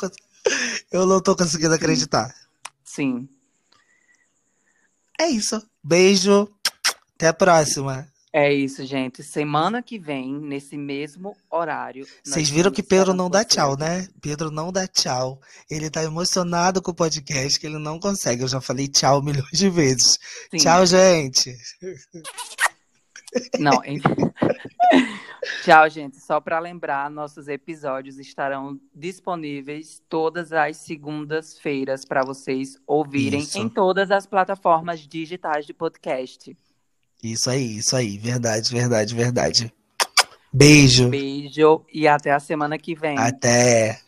[0.89, 2.34] eu não tô conseguindo acreditar.
[2.82, 3.28] Sim.
[5.20, 5.62] é isso.
[5.84, 6.50] Beijo.
[7.16, 8.08] Até a próxima.
[8.38, 9.24] É isso, gente.
[9.24, 12.06] Semana que vem, nesse mesmo horário.
[12.24, 14.08] Vocês viram que Pedro não dá tchau, né?
[14.22, 15.42] Pedro não dá tchau.
[15.68, 18.44] Ele tá emocionado com o podcast, que ele não consegue.
[18.44, 20.20] Eu já falei tchau milhões de vezes.
[20.52, 20.58] Sim.
[20.58, 21.58] Tchau, gente.
[23.58, 23.82] Não,
[25.64, 26.20] Tchau, gente.
[26.20, 33.58] Só para lembrar, nossos episódios estarão disponíveis todas as segundas-feiras para vocês ouvirem Isso.
[33.58, 36.56] em todas as plataformas digitais de podcast.
[37.24, 38.18] Isso aí, isso aí.
[38.18, 39.74] Verdade, verdade, verdade.
[40.53, 41.09] Beijo.
[41.09, 43.18] Beijo e até a semana que vem.
[43.18, 43.99] Até.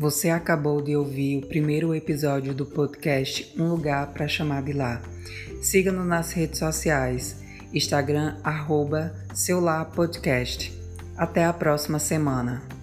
[0.00, 5.02] Você acabou de ouvir o primeiro episódio do podcast Um Lugar para Chamar de Lá.
[5.60, 7.36] Siga-nos nas redes sociais,
[7.74, 9.14] Instagram, arroba
[9.94, 10.72] Podcast.
[11.18, 12.79] Até a próxima semana.